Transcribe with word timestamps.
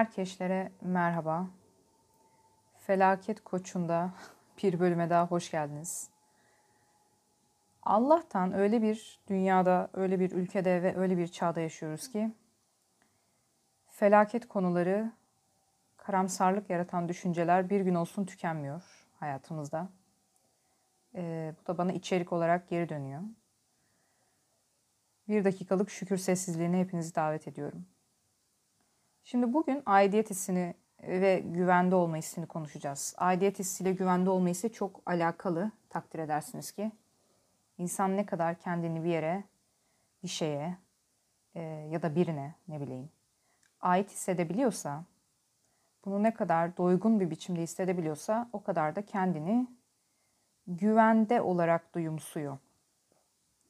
Herkeşlere 0.00 0.72
merhaba. 0.80 1.48
Felaket 2.78 3.44
Koçu'nda 3.44 4.12
bir 4.62 4.80
bölüme 4.80 5.10
daha 5.10 5.26
hoş 5.26 5.50
geldiniz. 5.50 6.10
Allah'tan 7.82 8.52
öyle 8.52 8.82
bir 8.82 9.20
dünyada, 9.28 9.90
öyle 9.92 10.20
bir 10.20 10.30
ülkede 10.30 10.82
ve 10.82 10.96
öyle 10.96 11.18
bir 11.18 11.28
çağda 11.28 11.60
yaşıyoruz 11.60 12.12
ki 12.12 12.32
felaket 13.88 14.48
konuları, 14.48 15.12
karamsarlık 15.96 16.70
yaratan 16.70 17.08
düşünceler 17.08 17.70
bir 17.70 17.80
gün 17.80 17.94
olsun 17.94 18.24
tükenmiyor 18.24 18.82
hayatımızda. 19.18 19.88
Ee, 21.14 21.54
bu 21.62 21.66
da 21.66 21.78
bana 21.78 21.92
içerik 21.92 22.32
olarak 22.32 22.68
geri 22.68 22.88
dönüyor. 22.88 23.22
Bir 25.28 25.44
dakikalık 25.44 25.90
şükür 25.90 26.16
sessizliğine 26.16 26.80
hepinizi 26.80 27.14
davet 27.14 27.48
ediyorum. 27.48 27.86
Şimdi 29.24 29.52
bugün 29.52 29.82
aidiyet 29.86 30.30
hissini 30.30 30.74
ve 31.02 31.42
güvende 31.44 31.94
olma 31.94 32.16
hissini 32.16 32.46
konuşacağız. 32.46 33.14
Aidiyet 33.18 33.58
hissiyle 33.58 33.92
güvende 33.92 34.30
olma 34.30 34.48
hissi 34.48 34.72
çok 34.72 35.02
alakalı 35.06 35.70
takdir 35.88 36.18
edersiniz 36.18 36.72
ki. 36.72 36.92
İnsan 37.78 38.16
ne 38.16 38.26
kadar 38.26 38.58
kendini 38.58 39.04
bir 39.04 39.08
yere, 39.08 39.44
bir 40.22 40.28
şeye 40.28 40.76
e, 41.54 41.60
ya 41.62 42.02
da 42.02 42.14
birine 42.14 42.54
ne 42.68 42.80
bileyim 42.80 43.10
ait 43.80 44.10
hissedebiliyorsa, 44.10 45.04
bunu 46.04 46.22
ne 46.22 46.34
kadar 46.34 46.76
doygun 46.76 47.20
bir 47.20 47.30
biçimde 47.30 47.62
hissedebiliyorsa 47.62 48.48
o 48.52 48.62
kadar 48.62 48.96
da 48.96 49.06
kendini 49.06 49.66
güvende 50.66 51.40
olarak 51.40 51.94
duyumsuyor. 51.94 52.58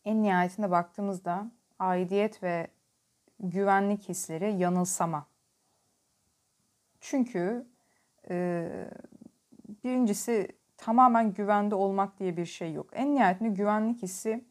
En 0.04 0.23
nihayetinde 0.23 0.71
baktığımızda 0.71 1.51
aidiyet 1.78 2.43
ve 2.43 2.68
güvenlik 3.40 4.09
hisleri 4.09 4.54
yanılsama. 4.54 5.26
Çünkü 7.01 7.66
e, 8.30 8.68
birincisi 9.84 10.48
tamamen 10.76 11.32
güvende 11.32 11.74
olmak 11.74 12.18
diye 12.18 12.37
bir 12.37 12.46
şey 12.46 12.73
yok. 12.73 12.90
En 12.93 13.15
nihayetinde 13.15 13.48
güvenlik 13.48 14.02
hissi 14.02 14.45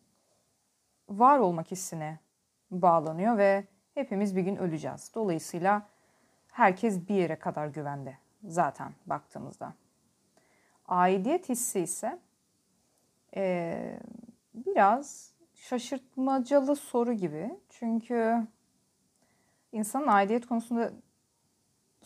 var 1.10 1.40
olmak 1.40 1.72
hissine 1.72 2.20
bağlanıyor 2.72 3.38
ve 3.38 3.64
hepimiz 3.94 4.36
bir 4.36 4.42
gün 4.42 4.56
öleceğiz. 4.56 5.12
Dolayısıyla 5.16 5.88
herkes 6.48 7.10
bir 7.10 7.16
yere 7.16 7.36
kadar 7.36 7.68
güvende 7.68 8.18
zaten 8.44 8.94
baktığımızda. 9.06 9.74
Aidiyet 10.88 11.50
hissi 11.50 11.80
ise 11.80 12.20
e, 13.36 14.00
biraz 14.54 15.34
şaşırtmacalı 15.56 16.76
soru 16.76 17.14
gibi. 17.14 17.60
Çünkü 17.70 18.48
insanın 19.72 20.08
aidiyet 20.08 20.46
konusunda 20.46 20.92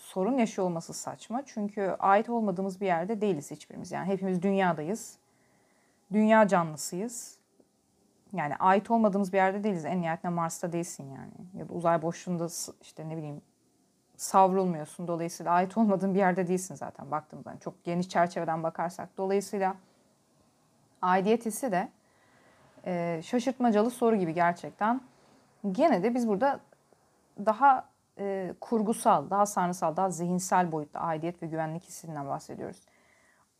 sorun 0.03 0.37
yaşıyor 0.37 0.67
olması 0.67 0.93
saçma. 0.93 1.45
Çünkü 1.45 1.95
ait 1.99 2.29
olmadığımız 2.29 2.81
bir 2.81 2.85
yerde 2.85 3.21
değiliz 3.21 3.51
hiçbirimiz. 3.51 3.91
Yani 3.91 4.07
hepimiz 4.07 4.41
dünyadayız. 4.41 5.17
Dünya 6.13 6.47
canlısıyız. 6.47 7.37
Yani 8.33 8.55
ait 8.55 8.91
olmadığımız 8.91 9.33
bir 9.33 9.37
yerde 9.37 9.63
değiliz. 9.63 9.85
En 9.85 10.01
nihayetinde 10.01 10.31
Mars'ta 10.31 10.73
değilsin 10.73 11.09
yani. 11.09 11.59
Ya 11.59 11.69
da 11.69 11.73
uzay 11.73 12.01
boşluğunda 12.01 12.47
işte 12.81 13.09
ne 13.09 13.17
bileyim 13.17 13.41
savrulmuyorsun. 14.17 15.07
Dolayısıyla 15.07 15.51
ait 15.51 15.77
olmadığın 15.77 16.13
bir 16.13 16.19
yerde 16.19 16.47
değilsin 16.47 16.75
zaten 16.75 17.11
baktığımızda. 17.11 17.49
Yani 17.49 17.59
çok 17.59 17.83
geniş 17.83 18.09
çerçeveden 18.09 18.63
bakarsak. 18.63 19.09
Dolayısıyla 19.17 19.75
aidiyet 21.01 21.45
hissi 21.45 21.71
de 21.71 21.89
e, 22.85 23.21
şaşırtmacalı 23.23 23.91
soru 23.91 24.15
gibi 24.15 24.33
gerçekten. 24.33 25.01
Gene 25.71 26.03
de 26.03 26.15
biz 26.15 26.27
burada 26.27 26.59
daha 27.45 27.92
e, 28.19 28.53
kurgusal, 28.61 29.29
daha 29.29 29.45
sanrısal, 29.45 29.95
daha 29.95 30.09
zihinsel 30.09 30.71
boyutta 30.71 30.99
aidiyet 30.99 31.43
ve 31.43 31.47
güvenlik 31.47 31.83
hissinden 31.83 32.27
bahsediyoruz. 32.27 32.81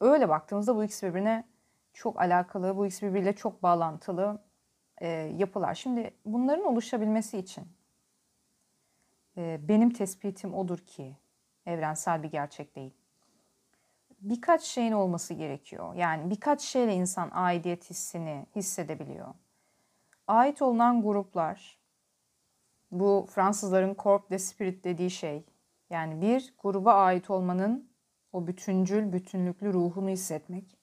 Öyle 0.02 0.30
baktığımızda 0.30 0.76
bu 0.76 0.84
ikisi 0.84 1.08
birbirine 1.08 1.44
çok 1.94 2.22
alakalı, 2.22 2.78
bu 2.78 2.86
ikisi 2.86 3.06
birbiriyle 3.06 3.36
çok 3.36 3.64
bağlantılı 3.64 4.42
e, 4.98 5.08
yapılar. 5.10 5.74
Şimdi 5.74 6.14
bunların 6.26 6.66
oluşabilmesi 6.66 7.38
için 7.38 7.68
e, 9.38 9.60
benim 9.68 9.90
tespitim 9.90 10.54
odur 10.54 10.78
ki 10.78 11.18
evrensel 11.66 12.24
bir 12.24 12.32
gerçek 12.32 12.76
değil. 12.76 12.94
Birkaç 14.22 14.62
şeyin 14.62 14.92
olması 14.92 15.34
gerekiyor. 15.34 15.94
Yani 15.94 16.30
birkaç 16.30 16.62
şeyle 16.62 16.94
insan 16.94 17.30
aidiyet 17.34 17.90
hissini 17.90 18.46
hissedebiliyor. 18.56 19.34
Ait 20.28 20.62
olunan 20.62 21.02
gruplar, 21.02 21.78
bu 23.00 23.26
Fransızların 23.30 23.96
corp 24.00 24.30
de 24.30 24.40
spirit 24.40 24.84
dediği 24.84 25.12
şey. 25.12 25.46
Yani 25.90 26.22
bir 26.22 26.54
gruba 26.64 26.94
ait 26.94 27.30
olmanın 27.30 27.90
o 28.34 28.48
bütüncül, 28.48 29.14
bütünlüklü 29.14 29.74
ruhunu 29.74 30.10
hissetmek. 30.10 30.78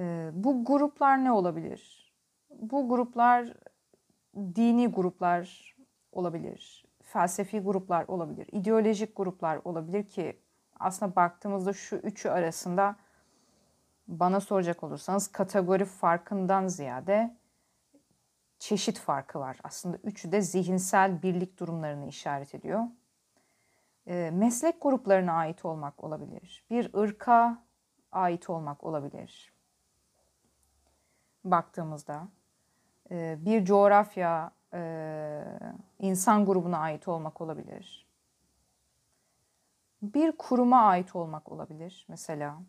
Ee, 0.00 0.30
bu 0.32 0.64
gruplar 0.64 1.24
ne 1.24 1.32
olabilir? 1.32 2.12
Bu 2.50 2.88
gruplar 2.88 3.54
dini 4.36 4.86
gruplar 4.86 5.74
olabilir, 6.12 6.84
felsefi 7.02 7.60
gruplar 7.60 8.04
olabilir, 8.08 8.48
ideolojik 8.52 9.16
gruplar 9.16 9.60
olabilir 9.64 10.08
ki 10.08 10.40
aslında 10.80 11.16
baktığımızda 11.16 11.72
şu 11.72 11.96
üçü 11.96 12.28
arasında 12.28 12.96
bana 14.08 14.40
soracak 14.40 14.84
olursanız 14.84 15.28
kategori 15.28 15.84
farkından 15.84 16.66
ziyade 16.66 17.36
çeşit 18.58 18.98
farkı 18.98 19.40
var. 19.40 19.58
Aslında 19.64 19.96
üçü 19.96 20.32
de 20.32 20.40
zihinsel 20.40 21.22
birlik 21.22 21.58
durumlarını 21.58 22.06
işaret 22.06 22.54
ediyor. 22.54 22.84
E, 24.06 24.30
meslek 24.34 24.82
gruplarına 24.82 25.32
ait 25.32 25.64
olmak 25.64 26.04
olabilir. 26.04 26.64
Bir 26.70 26.94
ırka 26.94 27.62
ait 28.12 28.50
olmak 28.50 28.84
olabilir. 28.84 29.52
Baktığımızda 31.44 32.28
e, 33.10 33.36
bir 33.40 33.64
coğrafya, 33.64 34.50
e, 34.74 35.44
insan 35.98 36.46
grubuna 36.46 36.78
ait 36.78 37.08
olmak 37.08 37.40
olabilir. 37.40 38.06
Bir 40.02 40.32
kuruma 40.32 40.80
ait 40.80 41.16
olmak 41.16 41.52
olabilir 41.52 42.06
mesela. 42.08 42.62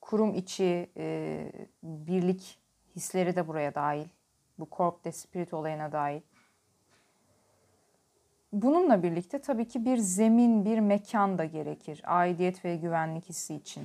Kurum 0.00 0.34
içi 0.34 0.90
e, 0.96 1.52
birlik 1.82 2.60
hisleri 2.96 3.36
de 3.36 3.48
buraya 3.48 3.74
dahil 3.74 4.08
bu 4.60 4.68
Corp 4.72 5.04
de 5.04 5.12
Spirit 5.12 5.54
olayına 5.54 5.92
dair. 5.92 6.22
Bununla 8.52 9.02
birlikte 9.02 9.40
tabii 9.40 9.68
ki 9.68 9.84
bir 9.84 9.96
zemin, 9.96 10.64
bir 10.64 10.78
mekan 10.78 11.38
da 11.38 11.44
gerekir 11.44 12.02
aidiyet 12.04 12.64
ve 12.64 12.76
güvenlik 12.76 13.28
hissi 13.28 13.54
için. 13.54 13.84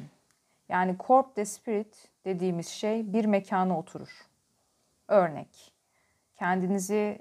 Yani 0.70 0.96
Corp 1.08 1.36
de 1.36 1.46
Spirit 1.46 2.08
dediğimiz 2.26 2.68
şey 2.68 3.14
bir 3.14 3.26
mekana 3.26 3.80
oturur. 3.80 4.28
Örnek, 5.08 5.74
kendinizi 6.36 7.20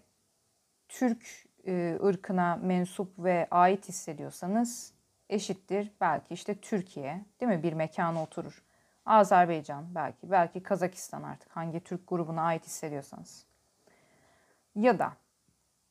Türk 0.88 1.46
e, 1.66 1.98
ırkına 2.04 2.56
mensup 2.56 3.18
ve 3.18 3.46
ait 3.50 3.88
hissediyorsanız 3.88 4.92
eşittir 5.28 5.92
belki 6.00 6.34
işte 6.34 6.54
Türkiye 6.54 7.24
değil 7.40 7.52
mi 7.52 7.62
bir 7.62 7.72
mekana 7.72 8.22
oturur. 8.22 8.62
Azerbaycan 9.06 9.94
belki, 9.94 10.30
belki 10.30 10.62
Kazakistan 10.62 11.22
artık 11.22 11.56
hangi 11.56 11.80
Türk 11.80 12.08
grubuna 12.08 12.42
ait 12.42 12.66
hissediyorsanız. 12.66 13.46
Ya 14.74 14.98
da 14.98 15.12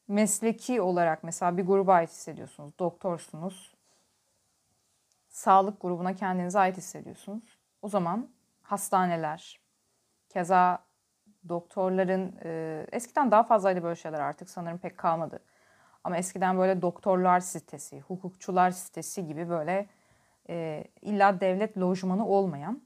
mesleki 0.07 0.81
olarak 0.81 1.23
mesela 1.23 1.57
bir 1.57 1.66
gruba 1.66 1.94
ait 1.94 2.09
hissediyorsunuz, 2.09 2.79
doktorsunuz. 2.79 3.75
Sağlık 5.29 5.81
grubuna 5.81 6.16
kendinize 6.16 6.59
ait 6.59 6.78
hissediyorsunuz. 6.78 7.59
O 7.81 7.90
zaman 7.90 8.29
hastaneler, 8.62 9.59
keza 10.29 10.84
doktorların 11.49 12.35
e, 12.43 12.85
eskiden 12.91 13.32
daha 13.32 13.43
fazlaydı 13.43 13.84
böyle 13.84 13.96
şeyler 13.96 14.20
artık 14.20 14.49
sanırım 14.49 14.78
pek 14.78 14.97
kalmadı. 14.97 15.40
Ama 16.03 16.17
eskiden 16.17 16.58
böyle 16.58 16.82
doktorlar 16.82 17.40
sitesi, 17.40 17.99
hukukçular 17.99 18.72
sitesi 18.72 19.28
gibi 19.28 19.49
böyle 19.49 19.88
e, 20.49 20.84
illa 21.02 21.40
devlet 21.40 21.78
lojmanı 21.78 22.28
olmayan 22.28 22.82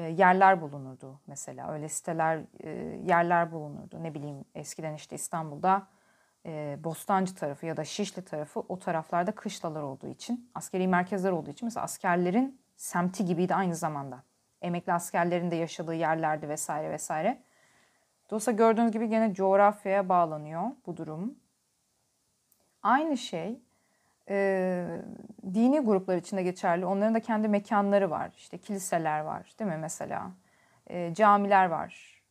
yerler 0.00 0.60
bulunurdu 0.60 1.20
mesela. 1.26 1.72
Öyle 1.72 1.88
siteler, 1.88 2.40
e, 2.60 2.70
yerler 3.04 3.52
bulunurdu. 3.52 4.02
Ne 4.02 4.14
bileyim 4.14 4.44
eskiden 4.54 4.94
işte 4.94 5.16
İstanbul'da 5.16 5.86
e, 6.46 6.78
Bostancı 6.84 7.34
tarafı 7.34 7.66
ya 7.66 7.76
da 7.76 7.84
Şişli 7.84 8.24
tarafı 8.24 8.60
o 8.60 8.78
taraflarda 8.78 9.32
kışlalar 9.32 9.82
olduğu 9.82 10.08
için, 10.08 10.50
askeri 10.54 10.88
merkezler 10.88 11.30
olduğu 11.30 11.50
için 11.50 11.66
mesela 11.66 11.84
askerlerin 11.84 12.60
semti 12.76 13.24
gibiydi 13.24 13.54
aynı 13.54 13.76
zamanda. 13.76 14.22
Emekli 14.62 14.92
askerlerin 14.92 15.50
de 15.50 15.56
yaşadığı 15.56 15.94
yerlerdi 15.94 16.48
vesaire 16.48 16.90
vesaire. 16.90 17.42
Dolayısıyla 18.30 18.56
gördüğünüz 18.56 18.92
gibi 18.92 19.08
gene 19.08 19.34
coğrafyaya 19.34 20.08
bağlanıyor 20.08 20.62
bu 20.86 20.96
durum. 20.96 21.34
Aynı 22.82 23.16
şey 23.16 23.62
e, 24.28 24.86
dini 25.54 25.80
gruplar 25.80 26.16
içinde 26.16 26.42
geçerli. 26.42 26.86
Onların 26.86 27.14
da 27.14 27.20
kendi 27.20 27.48
mekanları 27.48 28.10
var. 28.10 28.32
İşte 28.36 28.58
kiliseler 28.58 29.20
var 29.20 29.52
değil 29.58 29.70
mi 29.70 29.76
mesela? 29.76 30.30
E, 30.86 31.14
camiler 31.14 31.66
var. 31.66 32.22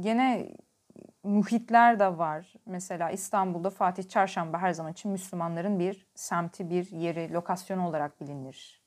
Gene 0.00 0.52
muhitler 1.22 1.98
de 1.98 2.18
var. 2.18 2.54
Mesela 2.66 3.10
İstanbul'da 3.10 3.70
Fatih 3.70 4.08
Çarşamba 4.08 4.58
her 4.58 4.72
zaman 4.72 4.92
için 4.92 5.10
Müslümanların 5.10 5.78
bir 5.78 6.06
semti, 6.14 6.70
bir 6.70 6.90
yeri, 6.90 7.32
lokasyonu 7.32 7.88
olarak 7.88 8.20
bilinir. 8.20 8.82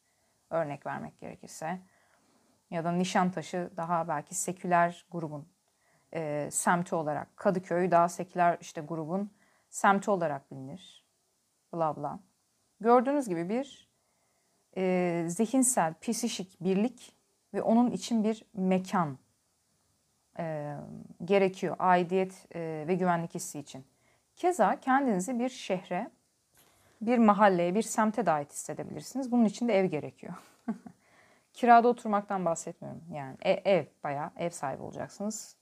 Örnek 0.50 0.86
vermek 0.86 1.20
gerekirse. 1.20 1.80
Ya 2.70 2.84
da 2.84 2.92
Nişantaşı 2.92 3.70
daha 3.78 4.08
belki 4.08 4.36
seküler 4.36 5.06
grubun 5.12 5.48
e, 6.14 6.50
semti 6.52 6.96
olarak. 6.96 7.38
Kadıköy 7.38 7.92
daha 7.92 8.10
seküler 8.10 8.58
işte 8.62 8.82
grubun 8.82 9.32
semti 9.70 10.12
olarak 10.12 10.52
bilinir. 10.52 11.06
Bla 11.74 11.96
bla. 11.96 12.20
Gördüğünüz 12.82 13.30
gibi 13.30 13.50
bir 13.50 13.90
e, 14.78 15.26
zihinsel, 15.28 15.94
psişik 16.02 16.62
birlik 16.62 17.16
ve 17.54 17.62
onun 17.62 17.92
için 17.92 18.24
bir 18.24 18.46
mekan 18.54 19.18
e, 20.40 20.76
gerekiyor 21.26 21.76
aidiyet 21.80 22.56
e, 22.56 22.86
ve 22.88 22.96
güvenlik 22.96 23.36
hissi 23.36 23.60
için. 23.60 23.86
Keza 24.36 24.80
kendinizi 24.80 25.40
bir 25.40 25.50
şehre, 25.50 26.12
bir 27.02 27.18
mahalleye, 27.18 27.76
bir 27.76 27.82
semte 27.82 28.26
de 28.26 28.32
ait 28.32 28.52
hissedebilirsiniz. 28.54 29.32
Bunun 29.32 29.46
için 29.46 29.68
de 29.68 29.80
ev 29.80 29.86
gerekiyor. 29.86 30.34
Kirada 31.54 31.88
oturmaktan 31.88 32.46
bahsetmiyorum. 32.46 33.02
Yani 33.14 33.38
ev, 33.42 33.58
ev 33.66 33.86
bayağı 34.04 34.32
ev 34.38 34.50
sahibi 34.50 34.84
olacaksınız. 34.84 35.56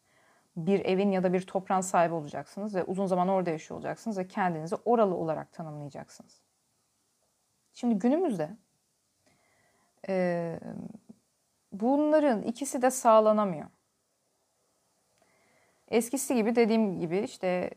Bir 0.57 0.85
evin 0.85 1.11
ya 1.11 1.23
da 1.23 1.33
bir 1.33 1.41
toprağın 1.41 1.81
sahibi 1.81 2.13
olacaksınız 2.13 2.75
ve 2.75 2.83
uzun 2.83 3.05
zaman 3.05 3.27
orada 3.27 3.49
yaşıyor 3.49 3.79
olacaksınız 3.79 4.17
ve 4.17 4.27
kendinizi 4.27 4.75
oralı 4.75 5.15
olarak 5.15 5.53
tanımlayacaksınız. 5.53 6.46
Şimdi 7.79 7.95
günümüzde 7.95 8.49
e, 10.09 10.59
bunların 11.71 12.43
ikisi 12.43 12.81
de 12.81 12.91
sağlanamıyor. 12.91 13.67
Eskisi 15.87 16.35
gibi 16.35 16.55
dediğim 16.55 16.99
gibi 16.99 17.19
işte 17.19 17.71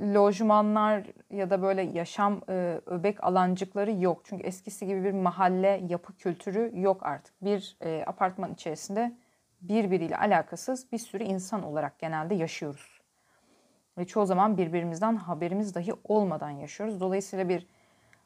lojmanlar 0.00 1.06
ya 1.30 1.50
da 1.50 1.62
böyle 1.62 1.82
yaşam 1.82 2.40
e, 2.48 2.80
öbek 2.86 3.24
alancıkları 3.24 3.92
yok. 3.92 4.20
Çünkü 4.24 4.46
eskisi 4.46 4.86
gibi 4.86 5.04
bir 5.04 5.12
mahalle 5.12 5.84
yapı 5.88 6.16
kültürü 6.16 6.70
yok 6.74 7.06
artık. 7.06 7.34
Bir 7.44 7.76
e, 7.80 8.04
apartman 8.06 8.52
içerisinde 8.52 9.16
birbiriyle 9.60 10.16
alakasız 10.16 10.92
bir 10.92 10.98
sürü 10.98 11.24
insan 11.24 11.62
olarak 11.62 11.98
genelde 11.98 12.34
yaşıyoruz. 12.34 13.00
Ve 13.98 14.06
çoğu 14.06 14.26
zaman 14.26 14.58
birbirimizden 14.58 15.16
haberimiz 15.16 15.74
dahi 15.74 15.92
olmadan 16.04 16.50
yaşıyoruz. 16.50 17.00
Dolayısıyla 17.00 17.48
bir 17.48 17.66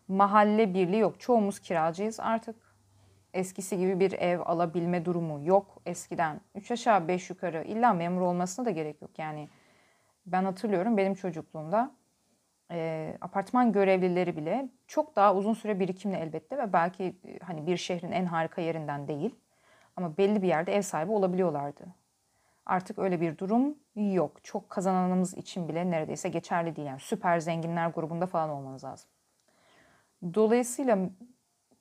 mahalle 0.08 0.74
birliği 0.74 0.98
yok. 0.98 1.20
Çoğumuz 1.20 1.60
kiracıyız 1.60 2.20
artık. 2.20 2.56
Eskisi 3.34 3.78
gibi 3.78 4.00
bir 4.00 4.12
ev 4.12 4.40
alabilme 4.40 5.04
durumu 5.04 5.46
yok 5.46 5.82
eskiden. 5.86 6.40
Üç 6.54 6.70
aşağı 6.70 7.08
beş 7.08 7.30
yukarı 7.30 7.62
illa 7.62 7.92
memur 7.92 8.20
olmasına 8.20 8.64
da 8.64 8.70
gerek 8.70 9.02
yok. 9.02 9.18
Yani 9.18 9.48
ben 10.26 10.44
hatırlıyorum 10.44 10.96
benim 10.96 11.14
çocukluğumda 11.14 11.90
e, 12.70 13.12
apartman 13.20 13.72
görevlileri 13.72 14.36
bile 14.36 14.68
çok 14.86 15.16
daha 15.16 15.34
uzun 15.34 15.54
süre 15.54 15.80
birikimli 15.80 16.16
elbette 16.16 16.58
ve 16.58 16.72
belki 16.72 17.04
e, 17.04 17.38
hani 17.38 17.66
bir 17.66 17.76
şehrin 17.76 18.12
en 18.12 18.24
harika 18.26 18.60
yerinden 18.60 19.08
değil 19.08 19.34
ama 19.96 20.16
belli 20.16 20.42
bir 20.42 20.48
yerde 20.48 20.76
ev 20.76 20.82
sahibi 20.82 21.12
olabiliyorlardı. 21.12 21.84
Artık 22.66 22.98
öyle 22.98 23.20
bir 23.20 23.38
durum 23.38 23.74
yok. 23.96 24.44
Çok 24.44 24.70
kazananımız 24.70 25.34
için 25.34 25.68
bile 25.68 25.90
neredeyse 25.90 26.28
geçerli 26.28 26.76
değil. 26.76 26.88
Yani 26.88 27.00
süper 27.00 27.40
zenginler 27.40 27.88
grubunda 27.88 28.26
falan 28.26 28.50
olmanız 28.50 28.84
lazım. 28.84 29.10
Dolayısıyla 30.34 30.98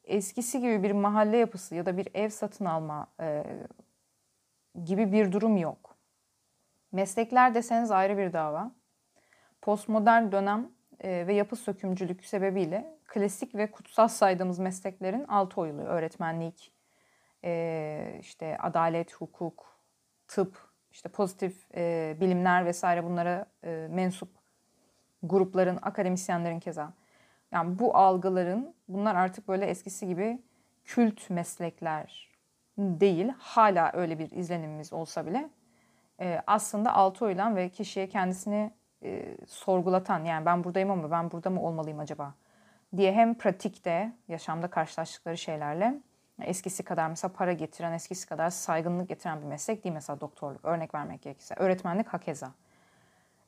eskisi 0.03 0.59
gibi 0.59 0.83
bir 0.83 0.91
mahalle 0.91 1.37
yapısı 1.37 1.75
ya 1.75 1.85
da 1.85 1.97
bir 1.97 2.07
ev 2.13 2.29
satın 2.29 2.65
alma 2.65 3.07
e, 3.19 3.43
gibi 4.85 5.11
bir 5.11 5.31
durum 5.31 5.57
yok. 5.57 5.95
Meslekler 6.91 7.55
deseniz 7.55 7.91
ayrı 7.91 8.17
bir 8.17 8.33
dava. 8.33 8.71
Postmodern 9.61 10.31
dönem 10.31 10.69
e, 11.03 11.27
ve 11.27 11.33
yapı 11.33 11.55
sökümcülük 11.55 12.25
sebebiyle 12.25 12.97
klasik 13.07 13.55
ve 13.55 13.71
kutsal 13.71 14.07
saydığımız 14.07 14.59
mesleklerin 14.59 15.23
altı 15.23 15.61
oyuluyor. 15.61 15.87
Öğretmenlik, 15.87 16.71
e, 17.43 18.17
işte 18.21 18.57
adalet, 18.57 19.13
hukuk, 19.13 19.79
tıp, 20.27 20.57
işte 20.91 21.09
pozitif 21.09 21.75
e, 21.75 22.17
bilimler 22.21 22.65
vesaire 22.65 23.03
bunlara 23.03 23.45
e, 23.63 23.87
mensup 23.91 24.29
grupların, 25.23 25.79
akademisyenlerin 25.81 26.59
keza. 26.59 26.93
Yani 27.51 27.79
bu 27.79 27.97
algıların 27.97 28.73
bunlar 28.87 29.15
artık 29.15 29.47
böyle 29.47 29.65
eskisi 29.65 30.07
gibi 30.07 30.41
kült 30.85 31.29
meslekler 31.29 32.29
değil. 32.77 33.31
Hala 33.39 33.91
öyle 33.93 34.19
bir 34.19 34.31
izlenimimiz 34.31 34.93
olsa 34.93 35.25
bile 35.25 35.49
e, 36.19 36.41
aslında 36.47 36.93
altı 36.93 37.25
oylan 37.25 37.55
ve 37.55 37.69
kişiye 37.69 38.09
kendisini 38.09 38.71
e, 39.03 39.37
sorgulatan 39.47 40.23
yani 40.23 40.45
ben 40.45 40.63
buradayım 40.63 40.91
ama 40.91 41.11
ben 41.11 41.31
burada 41.31 41.49
mı 41.49 41.61
olmalıyım 41.61 41.99
acaba 41.99 42.33
diye 42.97 43.13
hem 43.13 43.37
pratikte 43.37 44.13
yaşamda 44.27 44.67
karşılaştıkları 44.67 45.37
şeylerle 45.37 45.99
eskisi 46.41 46.83
kadar 46.83 47.09
mesela 47.09 47.33
para 47.33 47.53
getiren, 47.53 47.93
eskisi 47.93 48.29
kadar 48.29 48.49
saygınlık 48.49 49.09
getiren 49.09 49.41
bir 49.41 49.45
meslek 49.45 49.83
değil 49.83 49.93
mesela 49.93 50.21
doktorluk 50.21 50.65
örnek 50.65 50.95
vermek 50.95 51.21
gerekirse. 51.21 51.55
Öğretmenlik 51.55 52.07
hakeza, 52.07 52.51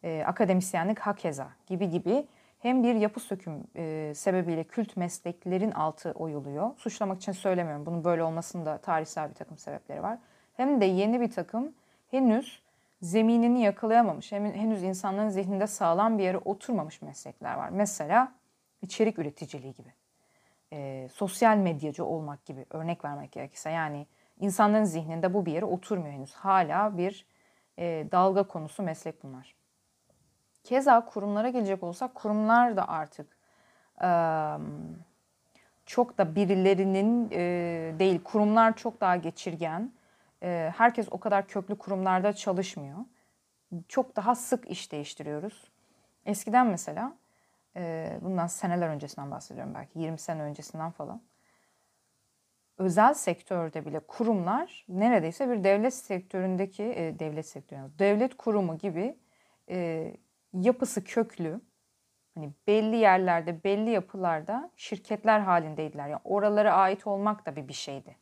e, 0.03 0.23
akademisyenlik 0.27 0.99
hakeza 0.99 1.47
gibi 1.67 1.89
gibi 1.89 2.27
hem 2.59 2.83
bir 2.83 2.95
yapı 2.95 3.19
söküm 3.19 3.63
e, 3.75 4.13
sebebiyle 4.15 4.63
kült 4.63 4.97
mesleklerin 4.97 5.71
altı 5.71 6.11
oyuluyor. 6.11 6.77
Suçlamak 6.77 7.17
için 7.17 7.31
söylemiyorum. 7.31 7.85
Bunun 7.85 8.03
böyle 8.03 8.23
olmasının 8.23 8.65
da 8.65 8.77
tarihsel 8.77 9.29
bir 9.29 9.35
takım 9.35 9.57
sebepleri 9.57 10.03
var. 10.03 10.17
Hem 10.53 10.81
de 10.81 10.85
yeni 10.85 11.21
bir 11.21 11.31
takım 11.31 11.73
henüz 12.11 12.61
zeminini 13.01 13.61
yakalayamamış, 13.61 14.31
hem, 14.31 14.45
henüz 14.45 14.83
insanların 14.83 15.29
zihninde 15.29 15.67
sağlam 15.67 16.17
bir 16.17 16.23
yere 16.23 16.37
oturmamış 16.37 17.01
meslekler 17.01 17.55
var. 17.55 17.69
Mesela 17.69 18.31
içerik 18.81 19.19
üreticiliği 19.19 19.73
gibi, 19.73 19.93
e, 20.73 21.07
sosyal 21.13 21.57
medyacı 21.57 22.05
olmak 22.05 22.45
gibi 22.45 22.65
örnek 22.69 23.05
vermek 23.05 23.31
gerekirse. 23.31 23.69
Yani 23.69 24.07
insanların 24.39 24.83
zihninde 24.83 25.33
bu 25.33 25.45
bir 25.45 25.51
yere 25.51 25.65
oturmuyor 25.65 26.13
henüz. 26.13 26.33
Hala 26.33 26.97
bir 26.97 27.25
e, 27.79 28.07
dalga 28.11 28.43
konusu 28.43 28.83
meslek 28.83 29.23
bunlar. 29.23 29.56
Keza 30.67 31.05
kurumlara 31.05 31.49
gelecek 31.49 31.83
olsak 31.83 32.15
kurumlar 32.15 32.77
da 32.77 32.87
artık 32.87 33.37
çok 35.85 36.17
da 36.17 36.35
birilerinin 36.35 37.29
değil 37.99 38.23
kurumlar 38.23 38.75
çok 38.75 39.01
daha 39.01 39.15
geçirgen. 39.15 39.91
Herkes 40.77 41.07
o 41.11 41.19
kadar 41.19 41.47
köklü 41.47 41.77
kurumlarda 41.77 42.33
çalışmıyor. 42.33 42.97
Çok 43.87 44.15
daha 44.15 44.35
sık 44.35 44.69
iş 44.69 44.91
değiştiriyoruz. 44.91 45.71
Eskiden 46.25 46.67
mesela 46.67 47.13
bundan 48.21 48.47
seneler 48.47 48.89
öncesinden 48.89 49.31
bahsediyorum 49.31 49.73
belki 49.75 49.99
20 49.99 50.19
sene 50.19 50.41
öncesinden 50.41 50.91
falan. 50.91 51.21
Özel 52.77 53.13
sektörde 53.13 53.85
bile 53.85 53.99
kurumlar 53.99 54.85
neredeyse 54.89 55.49
bir 55.49 55.63
devlet 55.63 55.93
sektöründeki 55.93 57.15
devlet 57.19 57.45
sektörü, 57.47 57.79
devlet 57.99 58.37
kurumu 58.37 58.77
gibi 58.77 59.17
yapısı 60.53 61.03
köklü, 61.03 61.61
hani 62.35 62.51
belli 62.67 62.95
yerlerde, 62.95 63.63
belli 63.63 63.89
yapılarda 63.89 64.71
şirketler 64.75 65.39
halindeydiler. 65.39 66.07
Yani 66.07 66.21
oralara 66.23 66.73
ait 66.73 67.07
olmak 67.07 67.45
da 67.45 67.55
bir 67.55 67.67
bir 67.67 67.73
şeydi. 67.73 68.15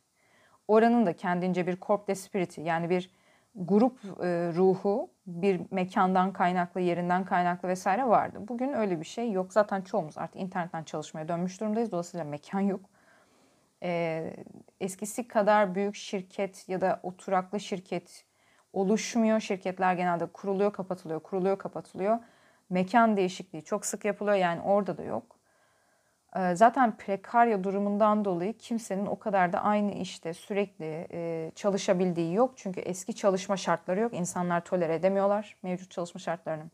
Oranın 0.68 1.06
da 1.06 1.12
kendince 1.16 1.66
bir 1.66 1.80
corp 1.80 2.16
spiriti 2.16 2.60
yani 2.60 2.90
bir 2.90 3.10
grup 3.56 4.04
e, 4.04 4.52
ruhu 4.54 5.10
bir 5.26 5.60
mekandan 5.70 6.32
kaynaklı, 6.32 6.80
yerinden 6.80 7.24
kaynaklı 7.24 7.68
vesaire 7.68 8.06
vardı. 8.06 8.38
Bugün 8.48 8.72
öyle 8.72 9.00
bir 9.00 9.04
şey 9.04 9.32
yok. 9.32 9.52
Zaten 9.52 9.82
çoğumuz 9.82 10.18
artık 10.18 10.40
internetten 10.40 10.82
çalışmaya 10.82 11.28
dönmüş 11.28 11.60
durumdayız. 11.60 11.92
Dolayısıyla 11.92 12.24
mekan 12.24 12.60
yok. 12.60 12.80
E, 13.82 14.32
eskisi 14.80 15.28
kadar 15.28 15.74
büyük 15.74 15.94
şirket 15.94 16.68
ya 16.68 16.80
da 16.80 17.00
oturaklı 17.02 17.60
şirket 17.60 18.24
oluşmuyor. 18.76 19.40
Şirketler 19.40 19.94
genelde 19.94 20.26
kuruluyor, 20.26 20.72
kapatılıyor, 20.72 21.20
kuruluyor, 21.20 21.58
kapatılıyor. 21.58 22.18
Mekan 22.70 23.16
değişikliği 23.16 23.64
çok 23.64 23.86
sık 23.86 24.04
yapılıyor 24.04 24.36
yani 24.36 24.60
orada 24.60 24.98
da 24.98 25.02
yok. 25.02 25.36
Ee, 26.36 26.54
zaten 26.56 26.96
prekarya 26.96 27.64
durumundan 27.64 28.24
dolayı 28.24 28.58
kimsenin 28.58 29.06
o 29.06 29.18
kadar 29.18 29.52
da 29.52 29.62
aynı 29.62 29.92
işte 29.92 30.34
sürekli 30.34 31.06
e, 31.12 31.52
çalışabildiği 31.54 32.34
yok. 32.34 32.52
Çünkü 32.56 32.80
eski 32.80 33.14
çalışma 33.14 33.56
şartları 33.56 34.00
yok. 34.00 34.14
İnsanlar 34.14 34.64
tolere 34.64 34.94
edemiyorlar 34.94 35.56
mevcut 35.62 35.90
çalışma 35.90 36.18
şartlarını. 36.18 36.64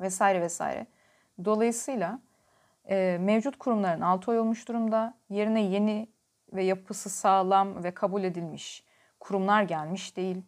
Vesaire 0.00 0.40
vesaire. 0.40 0.86
Dolayısıyla 1.44 2.18
e, 2.88 3.18
mevcut 3.20 3.58
kurumların 3.58 4.00
altı 4.00 4.30
oyulmuş 4.30 4.68
durumda. 4.68 5.14
Yerine 5.30 5.62
yeni 5.62 6.08
ve 6.52 6.64
yapısı 6.64 7.10
sağlam 7.10 7.84
ve 7.84 7.94
kabul 7.94 8.24
edilmiş 8.24 8.84
kurumlar 9.20 9.62
gelmiş 9.62 10.16
değil 10.16 10.42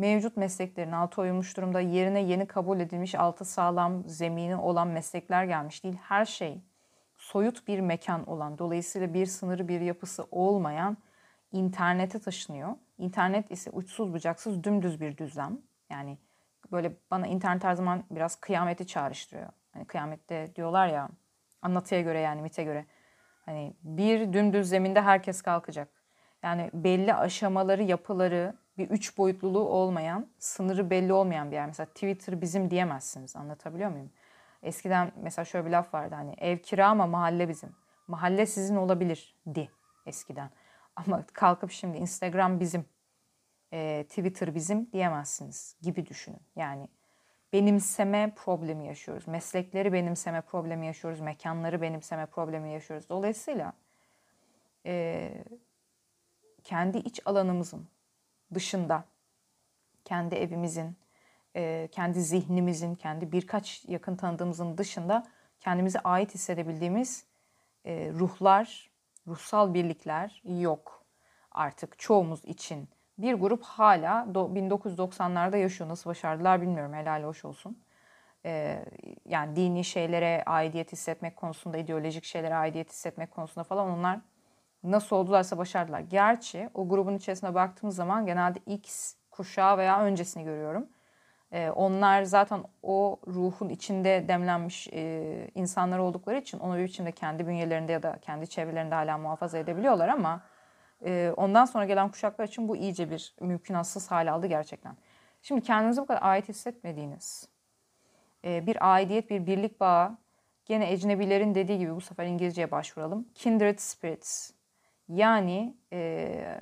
mevcut 0.00 0.36
mesleklerin 0.36 0.92
altı 0.92 1.20
oyulmuş 1.20 1.56
durumda. 1.56 1.80
Yerine 1.80 2.20
yeni 2.20 2.46
kabul 2.46 2.80
edilmiş 2.80 3.14
altı 3.14 3.44
sağlam 3.44 4.08
zemini 4.08 4.56
olan 4.56 4.88
meslekler 4.88 5.44
gelmiş 5.44 5.84
değil. 5.84 5.96
Her 6.02 6.24
şey 6.24 6.60
soyut 7.16 7.68
bir 7.68 7.80
mekan 7.80 8.28
olan, 8.28 8.58
dolayısıyla 8.58 9.14
bir 9.14 9.26
sınırı 9.26 9.68
bir 9.68 9.80
yapısı 9.80 10.26
olmayan 10.30 10.96
internete 11.52 12.18
taşınıyor. 12.18 12.74
İnternet 12.98 13.50
ise 13.50 13.70
uçsuz 13.70 14.14
bucaksız 14.14 14.64
dümdüz 14.64 15.00
bir 15.00 15.16
düzlem. 15.16 15.58
Yani 15.90 16.18
böyle 16.72 16.92
bana 17.10 17.26
internet 17.26 17.64
her 17.64 17.74
zaman 17.74 18.04
biraz 18.10 18.36
kıyameti 18.36 18.86
çağrıştırıyor. 18.86 19.48
Hani 19.72 19.84
kıyamette 19.84 20.52
diyorlar 20.56 20.88
ya 20.88 21.08
anlatıya 21.62 22.00
göre 22.00 22.20
yani 22.20 22.42
mite 22.42 22.64
göre. 22.64 22.84
Hani 23.44 23.74
bir 23.82 24.32
dümdüz 24.32 24.68
zeminde 24.68 25.00
herkes 25.00 25.42
kalkacak. 25.42 25.88
Yani 26.42 26.70
belli 26.74 27.14
aşamaları, 27.14 27.82
yapıları, 27.82 28.54
bir 28.80 28.90
üç 28.90 29.18
boyutluluğu 29.18 29.68
olmayan, 29.68 30.26
sınırı 30.38 30.90
belli 30.90 31.12
olmayan 31.12 31.50
bir 31.50 31.56
yer. 31.56 31.66
Mesela 31.66 31.86
Twitter 31.86 32.40
bizim 32.40 32.70
diyemezsiniz. 32.70 33.36
Anlatabiliyor 33.36 33.90
muyum? 33.90 34.10
Eskiden 34.62 35.12
mesela 35.16 35.44
şöyle 35.44 35.66
bir 35.66 35.70
laf 35.70 35.94
vardı 35.94 36.14
hani 36.14 36.34
ev 36.38 36.58
kira 36.58 36.88
ama 36.88 37.06
mahalle 37.06 37.48
bizim. 37.48 37.70
Mahalle 38.08 38.46
sizin 38.46 38.76
olabilir 38.76 39.36
di 39.54 39.68
eskiden. 40.06 40.50
Ama 40.96 41.24
kalkıp 41.32 41.70
şimdi 41.70 41.98
Instagram 41.98 42.60
bizim, 42.60 42.84
e, 43.72 44.04
Twitter 44.08 44.54
bizim 44.54 44.92
diyemezsiniz 44.92 45.76
gibi 45.82 46.06
düşünün. 46.06 46.40
Yani 46.56 46.88
benimseme 47.52 48.32
problemi 48.36 48.86
yaşıyoruz. 48.86 49.28
Meslekleri 49.28 49.92
benimseme 49.92 50.40
problemi 50.40 50.86
yaşıyoruz. 50.86 51.20
Mekanları 51.20 51.82
benimseme 51.82 52.26
problemi 52.26 52.72
yaşıyoruz. 52.72 53.08
Dolayısıyla 53.08 53.72
e, 54.86 55.44
kendi 56.64 56.98
iç 56.98 57.20
alanımızın 57.24 57.88
dışında, 58.54 59.04
kendi 60.04 60.34
evimizin, 60.34 60.96
e, 61.56 61.88
kendi 61.92 62.22
zihnimizin, 62.22 62.94
kendi 62.94 63.32
birkaç 63.32 63.84
yakın 63.88 64.16
tanıdığımızın 64.16 64.78
dışında 64.78 65.26
kendimize 65.60 65.98
ait 65.98 66.34
hissedebildiğimiz 66.34 67.24
e, 67.84 68.10
ruhlar, 68.12 68.90
ruhsal 69.26 69.74
birlikler 69.74 70.42
yok 70.44 71.04
artık 71.52 71.98
çoğumuz 71.98 72.44
için. 72.44 72.88
Bir 73.18 73.34
grup 73.34 73.62
hala 73.62 74.26
1990'larda 74.34 75.56
yaşıyor. 75.56 75.90
Nasıl 75.90 76.10
başardılar 76.10 76.62
bilmiyorum. 76.62 76.94
Helal 76.94 77.24
hoş 77.24 77.44
olsun. 77.44 77.82
Ee, 78.44 78.84
yani 79.24 79.56
dini 79.56 79.84
şeylere 79.84 80.42
aidiyet 80.46 80.92
hissetmek 80.92 81.36
konusunda, 81.36 81.78
ideolojik 81.78 82.24
şeylere 82.24 82.54
aidiyet 82.54 82.90
hissetmek 82.90 83.30
konusunda 83.30 83.64
falan 83.64 83.98
onlar 83.98 84.20
nasıl 84.82 85.16
oldularsa 85.16 85.58
başardılar. 85.58 86.00
Gerçi 86.00 86.70
o 86.74 86.88
grubun 86.88 87.16
içerisine 87.16 87.54
baktığımız 87.54 87.96
zaman 87.96 88.26
genelde 88.26 88.58
X 88.66 89.14
kuşağı 89.30 89.78
veya 89.78 90.00
öncesini 90.00 90.44
görüyorum. 90.44 90.88
Ee, 91.52 91.70
onlar 91.70 92.22
zaten 92.22 92.62
o 92.82 93.20
ruhun 93.26 93.68
içinde 93.68 94.24
demlenmiş 94.28 94.88
e, 94.92 95.50
insanlar 95.54 95.98
oldukları 95.98 96.38
için 96.38 96.58
onu 96.58 96.78
bir 96.78 96.84
biçimde 96.84 97.12
kendi 97.12 97.46
bünyelerinde 97.46 97.92
ya 97.92 98.02
da 98.02 98.18
kendi 98.22 98.46
çevrelerinde 98.46 98.94
hala 98.94 99.18
muhafaza 99.18 99.58
edebiliyorlar 99.58 100.08
ama 100.08 100.42
e, 101.04 101.32
ondan 101.36 101.64
sonra 101.64 101.84
gelen 101.84 102.10
kuşaklar 102.10 102.44
için 102.48 102.68
bu 102.68 102.76
iyice 102.76 103.10
bir 103.10 103.34
mümkünatsız 103.40 104.10
hale 104.10 104.30
aldı 104.30 104.46
gerçekten. 104.46 104.96
Şimdi 105.42 105.62
kendinizi 105.62 106.00
bu 106.00 106.06
kadar 106.06 106.22
ait 106.22 106.48
hissetmediğiniz 106.48 107.48
e, 108.44 108.66
bir 108.66 108.92
aidiyet, 108.92 109.30
bir 109.30 109.46
birlik 109.46 109.80
bağı 109.80 110.18
gene 110.64 110.92
ecnebilerin 110.92 111.54
dediği 111.54 111.78
gibi 111.78 111.94
bu 111.94 112.00
sefer 112.00 112.26
İngilizceye 112.26 112.70
başvuralım. 112.70 113.28
Kindred 113.34 113.78
spirits 113.78 114.50
yani 115.14 115.76
e, 115.92 116.60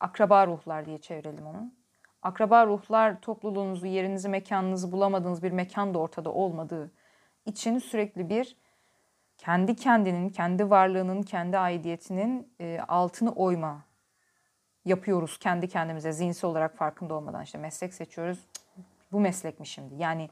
akraba 0.00 0.46
ruhlar 0.46 0.86
diye 0.86 0.98
çevirelim 0.98 1.46
onu. 1.46 1.72
Akraba 2.22 2.66
ruhlar 2.66 3.20
topluluğunuzu, 3.20 3.86
yerinizi, 3.86 4.28
mekanınızı 4.28 4.92
bulamadığınız 4.92 5.42
bir 5.42 5.52
mekan 5.52 5.94
da 5.94 5.98
ortada 5.98 6.32
olmadığı 6.32 6.90
için 7.46 7.78
sürekli 7.78 8.28
bir 8.28 8.56
kendi 9.38 9.76
kendinin, 9.76 10.28
kendi 10.28 10.70
varlığının, 10.70 11.22
kendi 11.22 11.58
aidiyetinin 11.58 12.52
e, 12.60 12.80
altını 12.88 13.32
oyma 13.32 13.84
yapıyoruz 14.84 15.38
kendi 15.38 15.68
kendimize 15.68 16.12
zihinsel 16.12 16.50
olarak 16.50 16.76
farkında 16.76 17.14
olmadan. 17.14 17.42
işte 17.42 17.58
meslek 17.58 17.94
seçiyoruz. 17.94 18.46
Bu 19.12 19.20
meslek 19.20 19.60
mi 19.60 19.66
şimdi? 19.66 19.94
Yani 19.94 20.30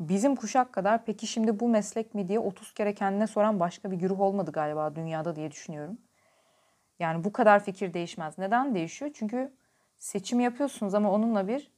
bizim 0.00 0.36
kuşak 0.36 0.72
kadar 0.72 1.04
peki 1.04 1.26
şimdi 1.26 1.60
bu 1.60 1.68
meslek 1.68 2.14
mi 2.14 2.28
diye 2.28 2.38
30 2.38 2.74
kere 2.74 2.94
kendine 2.94 3.26
soran 3.26 3.60
başka 3.60 3.90
bir 3.90 3.96
güruh 3.96 4.20
olmadı 4.20 4.52
galiba 4.52 4.96
dünyada 4.96 5.36
diye 5.36 5.50
düşünüyorum. 5.50 5.98
Yani 6.98 7.24
bu 7.24 7.32
kadar 7.32 7.64
fikir 7.64 7.94
değişmez. 7.94 8.38
Neden 8.38 8.74
değişiyor? 8.74 9.10
Çünkü 9.14 9.52
seçim 9.98 10.40
yapıyorsunuz 10.40 10.94
ama 10.94 11.12
onunla 11.12 11.48
bir 11.48 11.72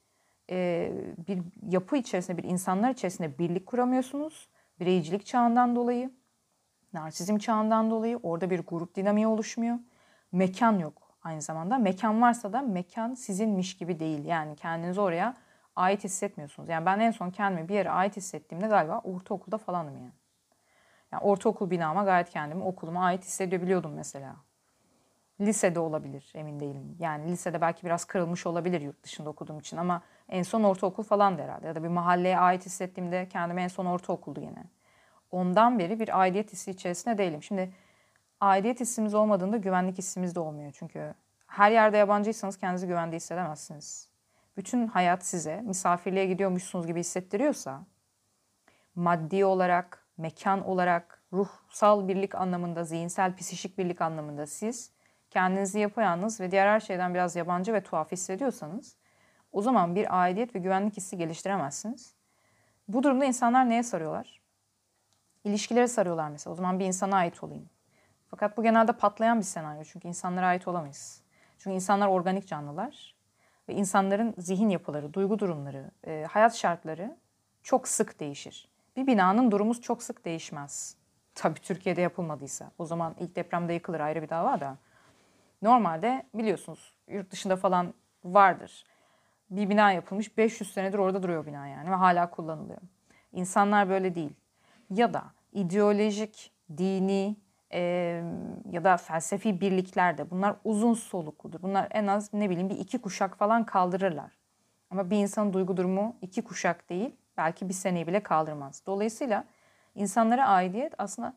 e, 0.51 0.93
bir 1.29 1.43
yapı 1.71 1.97
içerisinde, 1.97 2.43
bir 2.43 2.49
insanlar 2.49 2.91
içerisinde 2.91 3.39
birlik 3.39 3.67
kuramıyorsunuz. 3.67 4.49
Bireycilik 4.81 5.27
çağından 5.27 5.77
dolayı, 5.77 6.11
narsizm 6.93 7.39
çağından 7.39 7.91
dolayı 7.91 8.17
orada 8.23 8.51
bir 8.51 8.61
grup 8.61 8.95
dinamiği 8.95 9.27
oluşmuyor. 9.27 9.79
Mekan 10.33 10.79
yok 10.79 11.17
aynı 11.23 11.43
zamanda. 11.43 11.79
Mekan 11.79 12.23
varsa 12.23 12.53
da 12.53 12.63
mekan 12.63 13.15
sizinmiş 13.15 13.77
gibi 13.77 14.01
değil. 14.01 14.25
Yani 14.25 14.57
kendinizi 14.57 15.01
oraya 15.01 15.35
ait 15.77 16.05
hissetmiyorsunuz. 16.05 16.69
Yani 16.69 16.87
ben 16.87 16.99
en 16.99 17.11
son 17.11 17.31
kendimi 17.31 17.69
bir 17.69 17.75
yere 17.75 17.91
ait 17.91 18.17
hissettiğimde 18.17 18.67
galiba 18.67 18.99
ortaokulda 18.99 19.59
falandım 19.59 19.97
yani. 19.97 20.13
Yani 21.13 21.23
ortaokul 21.23 21.71
binama 21.71 22.05
gayet 22.05 22.31
kendimi 22.31 22.65
okuluma 22.65 23.05
ait 23.05 23.25
hissedebiliyordum 23.25 23.93
mesela. 23.93 24.37
Lisede 25.45 25.81
olabilir 25.81 26.33
emin 26.35 26.61
değilim. 26.61 26.97
Yani 26.99 27.31
lisede 27.31 27.61
belki 27.61 27.87
biraz 27.87 28.05
kırılmış 28.05 28.47
olabilir 28.47 28.81
yurt 28.81 29.03
dışında 29.03 29.31
okuduğum 29.31 29.59
için 29.59 29.77
ama 29.77 30.03
en 30.29 30.43
son 30.43 30.63
ortaokul 30.63 31.03
falan 31.03 31.39
herhalde. 31.39 31.67
Ya 31.67 31.75
da 31.75 31.83
bir 31.83 31.89
mahalleye 31.89 32.39
ait 32.39 32.67
hissettiğimde 32.67 33.29
kendimi 33.29 33.63
en 33.63 33.69
son 33.69 33.87
ortaokuldu 33.87 34.41
yine. 34.41 34.65
Ondan 35.31 35.79
beri 35.79 36.01
bir 36.01 36.21
aidiyet 36.21 36.53
hissi 36.53 36.71
içerisinde 36.71 37.19
değilim. 37.19 37.43
Şimdi 37.43 37.73
aidiyet 38.41 38.81
hissimiz 38.81 39.15
olmadığında 39.15 39.57
güvenlik 39.57 39.99
hissimiz 39.99 40.35
de 40.35 40.41
olmuyor. 40.41 40.73
Çünkü 40.79 41.15
her 41.47 41.71
yerde 41.71 41.97
yabancıysanız 41.97 42.59
kendinizi 42.59 42.87
güvende 42.87 43.17
hissedemezsiniz. 43.17 44.09
Bütün 44.57 44.87
hayat 44.87 45.27
size 45.27 45.61
misafirliğe 45.61 46.27
gidiyormuşsunuz 46.27 46.87
gibi 46.87 47.01
hissettiriyorsa 47.01 47.85
maddi 48.95 49.45
olarak, 49.45 50.07
mekan 50.17 50.65
olarak, 50.65 51.23
ruhsal 51.33 52.09
birlik 52.09 52.35
anlamında, 52.35 52.85
zihinsel, 52.85 53.37
psişik 53.37 53.79
birlik 53.79 54.01
anlamında 54.01 54.47
siz 54.47 54.94
kendinizi 55.35 55.79
yapayalnız 55.79 56.41
ve 56.41 56.51
diğer 56.51 56.67
her 56.67 56.81
şeyden 56.81 57.15
biraz 57.15 57.37
yabancı 57.37 57.73
ve 57.73 57.83
tuhaf 57.83 58.13
hissediyorsanız 58.13 58.97
o 59.53 59.63
zaman 59.63 59.95
bir 59.95 60.23
aidiyet 60.23 60.55
ve 60.55 60.59
güvenlik 60.59 60.97
hissi 60.97 61.19
geliştiremezsiniz. 61.19 62.15
Bu 62.89 63.03
durumda 63.03 63.25
insanlar 63.25 63.71
neye 63.71 63.83
sarıyorlar? 63.83 64.41
İlişkilere 65.45 65.89
sarıyorlar 65.89 66.29
mesela. 66.29 66.53
O 66.53 66.57
zaman 66.57 66.79
bir 66.79 66.85
insana 66.85 67.17
ait 67.17 67.45
olayım. 67.45 67.69
Fakat 68.31 68.57
bu 68.57 68.63
genelde 68.63 68.93
patlayan 68.93 69.39
bir 69.39 69.45
senaryo. 69.45 69.85
Çünkü 69.85 70.09
insanlara 70.09 70.47
ait 70.47 70.69
olamayız. 70.69 71.23
Çünkü 71.59 71.75
insanlar 71.75 72.09
organik 72.09 72.47
canlılar. 72.49 73.15
Ve 73.69 73.75
insanların 73.75 74.35
zihin 74.39 74.69
yapıları, 74.69 75.15
duygu 75.15 75.39
durumları, 75.39 75.91
e, 76.07 76.27
hayat 76.31 76.55
şartları 76.55 77.17
çok 77.63 77.89
sık 77.89 78.21
değişir. 78.21 78.69
Bir 78.97 79.07
binanın 79.07 79.51
durumu 79.51 79.81
çok 79.81 80.03
sık 80.03 80.25
değişmez. 80.25 80.97
Tabii 81.35 81.61
Türkiye'de 81.61 82.01
yapılmadıysa. 82.01 82.71
O 82.79 82.87
zaman 82.87 83.15
ilk 83.21 83.37
depremde 83.37 83.73
yıkılır 83.73 84.01
ayrı 84.01 84.23
bir 84.23 84.29
dava 84.29 84.61
da. 84.61 84.77
Normalde 85.65 86.27
biliyorsunuz 86.35 86.95
yurt 87.09 87.31
dışında 87.31 87.57
falan 87.57 87.95
vardır. 88.25 88.85
Bir 89.51 89.71
bina 89.71 89.93
yapılmış 89.93 90.39
500 90.39 90.73
senedir 90.73 90.99
orada 90.99 91.23
duruyor 91.23 91.47
bina 91.47 91.67
yani 91.67 91.91
ve 91.91 91.95
hala 91.95 92.31
kullanılıyor. 92.31 92.81
İnsanlar 93.33 93.89
böyle 93.89 94.15
değil. 94.15 94.33
Ya 94.91 95.15
da 95.15 95.25
ideolojik, 95.53 96.53
dini 96.77 97.37
e, 97.73 97.81
ya 98.71 98.85
da 98.85 98.97
felsefi 98.97 99.61
birliklerde 99.61 100.31
bunlar 100.31 100.57
uzun 100.65 100.95
solukludur. 100.95 101.63
Bunlar 101.63 101.89
en 101.91 102.07
az 102.07 102.33
ne 102.33 102.51
bileyim 102.51 102.71
bir 102.71 102.79
iki 102.79 102.99
kuşak 102.99 103.37
falan 103.37 103.67
kaldırırlar. 103.67 104.33
Ama 104.91 105.11
bir 105.11 105.17
insanın 105.17 105.53
duygu 105.53 105.77
durumu 105.77 106.17
iki 106.23 106.45
kuşak 106.45 106.91
değil 106.91 107.17
belki 107.37 107.69
bir 107.69 107.75
seneyi 107.75 108.07
bile 108.07 108.23
kaldırmaz. 108.23 108.83
Dolayısıyla 108.87 109.45
insanlara 109.95 110.49
aidiyet 110.49 110.95
aslında 110.99 111.35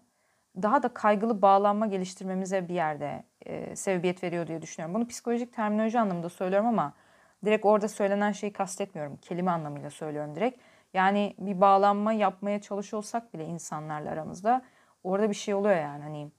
daha 0.62 0.84
da 0.84 0.90
kaygılı 0.90 1.42
bağlanma 1.42 1.88
geliştirmemize 1.88 2.68
bir 2.68 2.74
yerde 2.74 3.24
e, 3.46 3.76
sebebiyet 3.76 4.24
veriyor 4.24 4.48
diye 4.48 4.62
düşünüyorum. 4.62 4.96
Bunu 4.96 5.08
psikolojik 5.08 5.54
terminoloji 5.54 6.00
anlamında 6.00 6.30
söylüyorum 6.30 6.68
ama 6.68 6.94
direkt 7.46 7.66
orada 7.66 7.88
söylenen 7.88 8.32
şeyi 8.32 8.54
kastetmiyorum. 8.54 9.18
Kelime 9.18 9.52
anlamıyla 9.52 9.90
söylüyorum 9.90 10.36
direkt. 10.36 10.62
Yani 10.94 11.36
bir 11.40 11.62
bağlanma 11.62 12.14
yapmaya 12.14 12.62
çalışıyorsak 12.62 13.34
bile 13.34 13.46
insanlarla 13.46 14.10
aramızda 14.12 14.62
orada 15.04 15.30
bir 15.30 15.36
şey 15.36 15.54
oluyor 15.54 15.76
yani. 15.76 16.04
Hani 16.04 16.32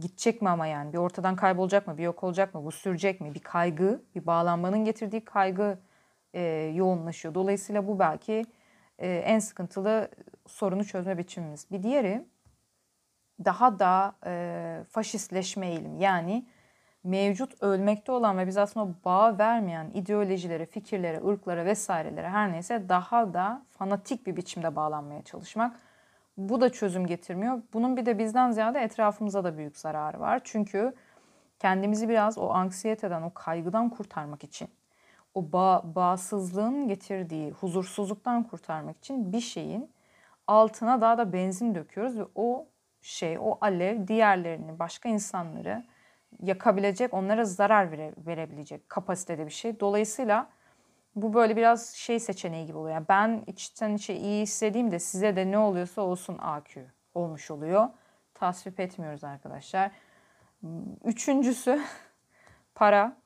gidecek 0.00 0.42
mi 0.42 0.48
ama 0.48 0.66
yani 0.66 0.92
bir 0.92 0.98
ortadan 0.98 1.36
kaybolacak 1.36 1.86
mı, 1.86 1.98
bir 1.98 2.02
yok 2.02 2.24
olacak 2.24 2.54
mı, 2.54 2.64
bu 2.64 2.72
sürecek 2.72 3.20
mi? 3.20 3.34
Bir 3.34 3.40
kaygı, 3.40 4.02
bir 4.14 4.26
bağlanmanın 4.26 4.84
getirdiği 4.84 5.24
kaygı 5.24 5.78
e, 6.34 6.42
yoğunlaşıyor. 6.74 7.34
Dolayısıyla 7.34 7.86
bu 7.86 7.98
belki 7.98 8.46
e, 8.98 9.08
en 9.08 9.38
sıkıntılı 9.38 10.10
sorunu 10.46 10.84
çözme 10.84 11.18
biçimimiz. 11.18 11.70
Bir 11.70 11.82
diğeri 11.82 12.24
daha 13.44 13.78
da 13.78 14.12
e, 14.26 14.84
faşistleşme 14.90 15.66
eğilimi. 15.68 16.02
Yani 16.02 16.46
mevcut 17.04 17.62
ölmekte 17.62 18.12
olan 18.12 18.38
ve 18.38 18.46
biz 18.46 18.56
aslında 18.56 18.94
bağ 19.04 19.38
vermeyen 19.38 19.90
ideolojilere, 19.94 20.66
fikirlere, 20.66 21.26
ırklara 21.26 21.64
vesairelere 21.64 22.28
her 22.28 22.52
neyse 22.52 22.88
daha 22.88 23.34
da 23.34 23.62
fanatik 23.70 24.26
bir 24.26 24.36
biçimde 24.36 24.76
bağlanmaya 24.76 25.22
çalışmak. 25.22 25.80
Bu 26.36 26.60
da 26.60 26.72
çözüm 26.72 27.06
getirmiyor. 27.06 27.62
Bunun 27.72 27.96
bir 27.96 28.06
de 28.06 28.18
bizden 28.18 28.50
ziyade 28.50 28.80
etrafımıza 28.80 29.44
da 29.44 29.58
büyük 29.58 29.78
zararı 29.78 30.20
var. 30.20 30.40
Çünkü 30.44 30.94
kendimizi 31.58 32.08
biraz 32.08 32.38
o 32.38 32.50
anksiyeteden, 32.50 33.22
o 33.22 33.34
kaygıdan 33.34 33.88
kurtarmak 33.88 34.44
için, 34.44 34.68
o 35.34 35.52
bağ, 35.52 35.82
bağımsızlığın 35.84 36.88
getirdiği 36.88 37.50
huzursuzluktan 37.50 38.42
kurtarmak 38.42 38.96
için 38.96 39.32
bir 39.32 39.40
şeyin 39.40 39.90
altına 40.46 41.00
daha 41.00 41.18
da 41.18 41.32
benzin 41.32 41.74
döküyoruz 41.74 42.18
ve 42.18 42.24
o 42.34 42.66
şey, 43.02 43.38
o 43.38 43.58
alev 43.60 44.08
diğerlerini, 44.08 44.78
başka 44.78 45.08
insanları 45.08 45.84
yakabilecek, 46.42 47.14
onlara 47.14 47.44
zarar 47.44 47.92
vere, 47.92 48.14
verebilecek 48.18 48.88
kapasitede 48.88 49.46
bir 49.46 49.50
şey. 49.50 49.80
Dolayısıyla 49.80 50.50
bu 51.16 51.34
böyle 51.34 51.56
biraz 51.56 51.88
şey 51.94 52.20
seçeneği 52.20 52.66
gibi 52.66 52.76
oluyor. 52.76 52.94
Yani 52.94 53.06
ben 53.08 53.44
içten 53.46 53.94
içe 53.94 54.14
iyi 54.16 54.46
de 54.90 54.98
size 54.98 55.36
de 55.36 55.50
ne 55.50 55.58
oluyorsa 55.58 56.02
olsun 56.02 56.38
AQ 56.38 56.86
olmuş 57.14 57.50
oluyor. 57.50 57.88
Tasvip 58.34 58.80
etmiyoruz 58.80 59.24
arkadaşlar. 59.24 59.90
Üçüncüsü 61.04 61.82
para. 62.74 63.16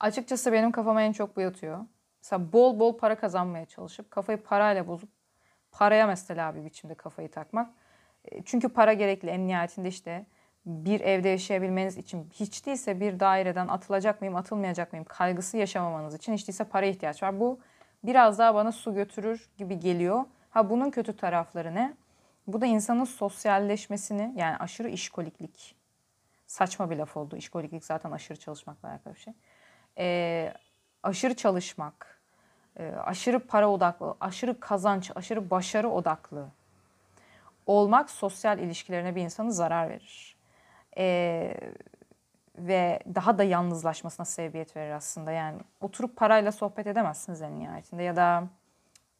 Açıkçası 0.00 0.52
benim 0.52 0.72
kafama 0.72 1.02
en 1.02 1.12
çok 1.12 1.36
bu 1.36 1.40
yatıyor. 1.40 1.86
Mesela 2.22 2.52
bol 2.52 2.78
bol 2.78 2.98
para 2.98 3.18
kazanmaya 3.18 3.66
çalışıp 3.66 4.10
kafayı 4.10 4.42
parayla 4.42 4.86
bozup 4.86 5.10
paraya 5.72 6.06
mesela 6.06 6.54
bir 6.54 6.64
biçimde 6.64 6.94
kafayı 6.94 7.30
takmak. 7.30 7.70
E, 8.24 8.42
çünkü 8.44 8.68
para 8.68 8.92
gerekli 8.92 9.28
en 9.28 9.46
nihayetinde 9.46 9.88
işte 9.88 10.26
bir 10.66 11.00
evde 11.00 11.28
yaşayabilmeniz 11.28 11.96
için 11.96 12.30
hiç 12.32 12.66
değilse 12.66 13.00
bir 13.00 13.20
daireden 13.20 13.68
atılacak 13.68 14.20
mıyım, 14.20 14.36
atılmayacak 14.36 14.92
mıyım 14.92 15.04
kaygısı 15.04 15.56
yaşamamanız 15.56 16.14
için 16.14 16.32
hiç 16.32 16.48
değilse 16.48 16.64
para 16.64 16.86
ihtiyaç 16.86 17.22
var. 17.22 17.40
Bu 17.40 17.60
biraz 18.04 18.38
daha 18.38 18.54
bana 18.54 18.72
su 18.72 18.94
götürür 18.94 19.50
gibi 19.58 19.80
geliyor. 19.80 20.24
Ha 20.50 20.70
bunun 20.70 20.90
kötü 20.90 21.16
tarafları 21.16 21.74
ne? 21.74 21.94
Bu 22.46 22.60
da 22.60 22.66
insanın 22.66 23.04
sosyalleşmesini 23.04 24.32
yani 24.36 24.56
aşırı 24.56 24.88
işkoliklik. 24.88 25.76
Saçma 26.46 26.90
bir 26.90 26.96
laf 26.96 27.16
oldu. 27.16 27.36
İşkoliklik 27.36 27.84
zaten 27.84 28.10
aşırı 28.10 28.38
çalışmakla 28.38 28.88
alakalı 28.88 29.14
bir 29.14 29.20
şey. 29.20 29.34
Ee, 29.98 30.52
aşırı 31.02 31.34
çalışmak, 31.34 32.20
e, 32.76 32.88
aşırı 32.88 33.38
para 33.38 33.70
odaklı, 33.70 34.14
aşırı 34.20 34.60
kazanç, 34.60 35.10
aşırı 35.14 35.50
başarı 35.50 35.88
odaklı 35.88 36.48
olmak 37.66 38.10
sosyal 38.10 38.58
ilişkilerine 38.58 39.14
bir 39.14 39.22
insanı 39.22 39.52
zarar 39.52 39.88
verir. 39.88 40.36
Ee, 40.98 41.54
ve 42.58 43.00
daha 43.14 43.38
da 43.38 43.44
yalnızlaşmasına 43.44 44.26
sebebiyet 44.26 44.76
verir 44.76 44.90
aslında. 44.90 45.32
Yani 45.32 45.60
oturup 45.80 46.16
parayla 46.16 46.52
sohbet 46.52 46.86
edemezsiniz 46.86 47.42
en 47.42 47.58
nihayetinde 47.60 48.02
ya 48.02 48.16
da 48.16 48.48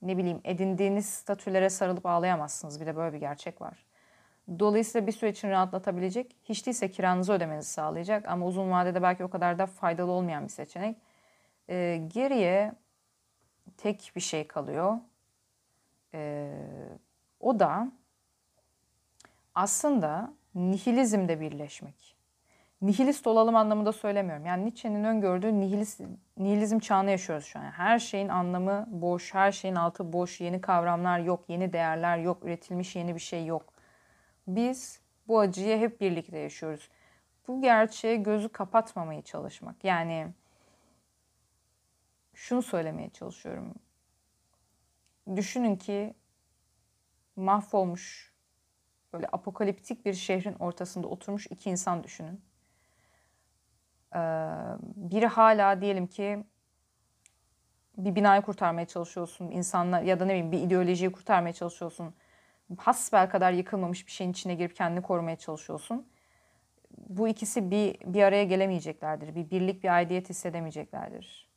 ne 0.03 0.17
bileyim 0.17 0.41
edindiğiniz 0.45 1.07
statülere 1.07 1.71
sarılıp 1.71 2.07
ağlayamazsınız. 2.07 2.81
Bir 2.81 2.87
de 2.87 2.97
böyle 2.97 3.13
bir 3.13 3.21
gerçek 3.21 3.61
var. 3.61 3.87
Dolayısıyla 4.59 5.07
bir 5.07 5.13
süre 5.13 5.31
için 5.31 5.51
rahatlatabilecek, 5.51 6.37
hiç 6.45 6.67
değilse 6.67 6.91
kiranızı 6.91 7.33
ödemenizi 7.33 7.71
sağlayacak 7.71 8.29
ama 8.29 8.47
uzun 8.47 8.71
vadede 8.71 9.03
belki 9.03 9.25
o 9.25 9.31
kadar 9.31 9.59
da 9.59 9.67
faydalı 9.67 10.11
olmayan 10.11 10.45
bir 10.45 10.49
seçenek. 10.49 10.97
Ee, 11.69 12.03
geriye 12.09 12.73
tek 13.77 14.13
bir 14.17 14.21
şey 14.21 14.47
kalıyor. 14.47 14.99
Ee, 16.15 16.53
o 17.41 17.59
da 17.59 17.93
aslında 19.55 20.35
nihilizmde 20.55 21.41
birleşmek. 21.41 22.17
Nihilist 22.83 23.27
olalım 23.27 23.57
anlamında 23.57 23.93
söylemiyorum. 23.93 24.47
Yani 24.47 24.65
Nietzsche'nin 24.65 25.05
öngördüğü 25.05 25.61
nihilist, 25.61 26.01
nihilizm 26.39 26.79
çağını 26.79 27.11
yaşıyoruz 27.11 27.45
şu 27.45 27.59
an. 27.59 27.63
Her 27.63 27.99
şeyin 27.99 28.29
anlamı 28.29 28.87
boş, 28.91 29.35
her 29.35 29.53
şeyin 29.53 29.75
altı 29.75 30.13
boş, 30.13 30.41
yeni 30.41 30.61
kavramlar 30.61 31.19
yok, 31.19 31.45
yeni 31.49 31.73
değerler 31.73 32.19
yok, 32.19 32.45
üretilmiş 32.45 32.97
yeni 32.97 33.15
bir 33.15 33.21
şey 33.21 33.47
yok. 33.47 33.73
Biz 34.47 35.01
bu 35.29 35.41
acıyı 35.41 35.79
hep 35.79 36.01
birlikte 36.01 36.39
yaşıyoruz. 36.39 36.89
Bu 37.49 37.63
gerçeğe 37.63 38.17
gözü 38.17 38.49
kapatmamaya 38.49 39.23
çalışmak. 39.23 39.85
Yani 39.85 40.29
şunu 42.35 42.63
söylemeye 42.63 43.11
çalışıyorum. 43.11 43.75
Düşünün 45.37 45.77
ki 45.77 46.15
mahvolmuş 47.37 48.34
böyle 49.15 49.27
apokaliptik 49.33 50.05
bir 50.05 50.15
şehrin 50.15 50.55
ortasında 50.55 51.09
oturmuş 51.09 51.47
iki 51.47 51.71
insan 51.71 52.05
düşünün. 52.05 52.41
Ee, 54.15 54.19
biri 54.97 55.27
hala 55.27 55.81
diyelim 55.81 56.07
ki 56.07 56.45
bir 57.97 58.15
binayı 58.15 58.43
kurtarmaya 58.43 58.87
çalışıyorsun 58.87 59.51
insanlar 59.51 60.03
ya 60.03 60.21
da 60.21 60.25
ne 60.25 60.31
bileyim 60.31 60.53
bir 60.53 60.61
ideolojiyi 60.61 61.13
kurtarmaya 61.13 61.53
çalışıyorsun. 61.53 62.15
Hasbel 62.79 63.31
kadar 63.31 63.53
yıkılmamış 63.53 64.07
bir 64.07 64.13
şeyin 64.13 64.31
içine 64.31 64.55
girip 64.55 64.77
kendini 64.77 65.03
korumaya 65.03 65.37
çalışıyorsun. 65.37 66.09
Bu 67.09 67.29
ikisi 67.29 67.71
bir, 67.71 68.01
bir 68.01 68.23
araya 68.23 68.45
gelemeyeceklerdir. 68.45 69.35
Bir 69.35 69.51
birlik, 69.51 69.85
bir 69.85 69.95
aidiyet 69.95 70.29
hissedemeyeceklerdir. 70.29 71.49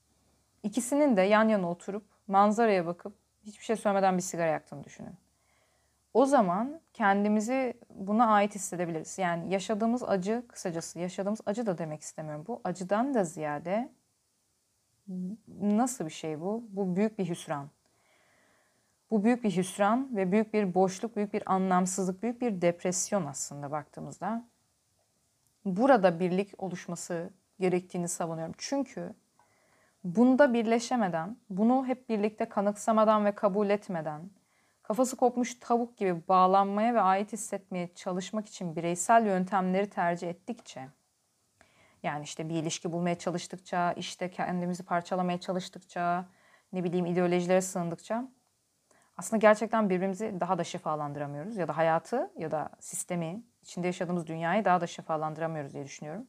İkisinin 0.63 1.17
de 1.17 1.21
yan 1.21 1.49
yana 1.49 1.69
oturup 1.69 2.03
manzaraya 2.27 2.85
bakıp 2.85 3.13
hiçbir 3.45 3.63
şey 3.63 3.75
söylemeden 3.75 4.17
bir 4.17 4.21
sigara 4.21 4.51
yaktığını 4.51 4.83
düşünün. 4.83 5.26
O 6.17 6.25
zaman 6.25 6.79
kendimizi 6.93 7.73
buna 7.89 8.27
ait 8.27 8.55
hissedebiliriz. 8.55 9.17
Yani 9.17 9.53
yaşadığımız 9.53 10.03
acı, 10.03 10.43
kısacası 10.47 10.99
yaşadığımız 10.99 11.41
acı 11.45 11.65
da 11.65 11.77
demek 11.77 12.01
istemiyorum. 12.01 12.45
Bu 12.47 12.61
acıdan 12.63 13.13
da 13.13 13.23
ziyade 13.23 13.89
nasıl 15.61 16.05
bir 16.05 16.11
şey 16.11 16.41
bu? 16.41 16.63
Bu 16.69 16.95
büyük 16.95 17.19
bir 17.19 17.29
hüsran. 17.29 17.69
Bu 19.11 19.23
büyük 19.23 19.43
bir 19.43 19.57
hüsran 19.57 20.15
ve 20.15 20.31
büyük 20.31 20.53
bir 20.53 20.73
boşluk, 20.73 21.15
büyük 21.15 21.33
bir 21.33 21.53
anlamsızlık, 21.53 22.23
büyük 22.23 22.41
bir 22.41 22.61
depresyon 22.61 23.25
aslında 23.25 23.71
baktığımızda. 23.71 24.45
Burada 25.65 26.19
birlik 26.19 26.63
oluşması 26.63 27.29
gerektiğini 27.59 28.07
savunuyorum. 28.07 28.55
Çünkü 28.57 29.13
bunda 30.03 30.53
birleşemeden, 30.53 31.37
bunu 31.49 31.85
hep 31.85 32.09
birlikte 32.09 32.49
kanıksamadan 32.49 33.25
ve 33.25 33.35
kabul 33.35 33.69
etmeden, 33.69 34.21
kafası 34.87 35.15
kopmuş 35.15 35.59
tavuk 35.59 35.97
gibi 35.97 36.27
bağlanmaya 36.27 36.93
ve 36.93 37.01
ait 37.01 37.33
hissetmeye 37.33 37.89
çalışmak 37.95 38.47
için 38.47 38.75
bireysel 38.75 39.25
yöntemleri 39.25 39.89
tercih 39.89 40.29
ettikçe, 40.29 40.87
yani 42.03 42.23
işte 42.23 42.49
bir 42.49 42.55
ilişki 42.55 42.91
bulmaya 42.91 43.15
çalıştıkça, 43.15 43.93
işte 43.93 44.31
kendimizi 44.31 44.83
parçalamaya 44.83 45.39
çalıştıkça, 45.39 46.25
ne 46.73 46.83
bileyim 46.83 47.05
ideolojilere 47.05 47.61
sığındıkça 47.61 48.27
aslında 49.17 49.39
gerçekten 49.39 49.89
birbirimizi 49.89 50.39
daha 50.39 50.57
da 50.57 50.63
şifalandıramıyoruz 50.63 51.57
ya 51.57 51.67
da 51.67 51.77
hayatı 51.77 52.31
ya 52.37 52.51
da 52.51 52.69
sistemi, 52.79 53.43
içinde 53.61 53.87
yaşadığımız 53.87 54.27
dünyayı 54.27 54.65
daha 54.65 54.81
da 54.81 54.87
şifalandıramıyoruz 54.87 55.73
diye 55.73 55.85
düşünüyorum. 55.85 56.27